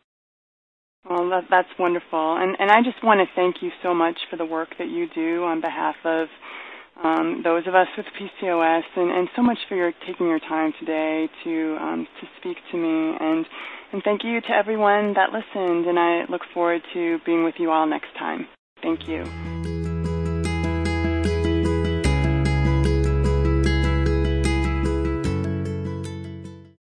Well, 1.10 1.30
that, 1.30 1.44
that's 1.50 1.68
wonderful. 1.78 2.38
And, 2.38 2.56
and 2.60 2.72
I 2.72 2.82
just 2.82 3.04
want 3.04 3.20
to 3.20 3.36
thank 3.36 3.62
you 3.62 3.72
so 3.82 3.94
much 3.94 4.18
for 4.30 4.38
the 4.38 4.46
work 4.46 4.70
that 4.80 4.88
you 4.88 5.08
do 5.14 5.44
on 5.44 5.60
behalf 5.60 5.96
of 6.06 6.28
um, 7.04 7.42
those 7.44 7.68
of 7.68 7.76
us 7.76 7.88
with 7.98 8.06
PCOS, 8.20 8.84
and, 8.96 9.12
and 9.12 9.30
so 9.36 9.42
much 9.42 9.58
for 9.68 9.76
your 9.76 9.92
taking 10.08 10.28
your 10.28 10.40
time 10.40 10.74
today 10.80 11.28
to 11.44 11.78
um, 11.82 12.08
to 12.22 12.28
speak 12.40 12.58
to 12.72 12.78
me. 12.78 13.18
And 13.20 13.46
and 13.92 14.04
thank 14.04 14.24
you 14.24 14.42
to 14.42 14.50
everyone 14.50 15.14
that 15.16 15.32
listened. 15.32 15.88
And 15.88 15.98
I 15.98 16.26
look 16.30 16.42
forward 16.54 16.82
to 16.94 17.18
being 17.26 17.44
with 17.44 17.56
you 17.58 17.72
all 17.72 17.88
next 17.88 18.14
time. 18.18 18.48
Thank 18.82 19.08
you. 19.08 19.93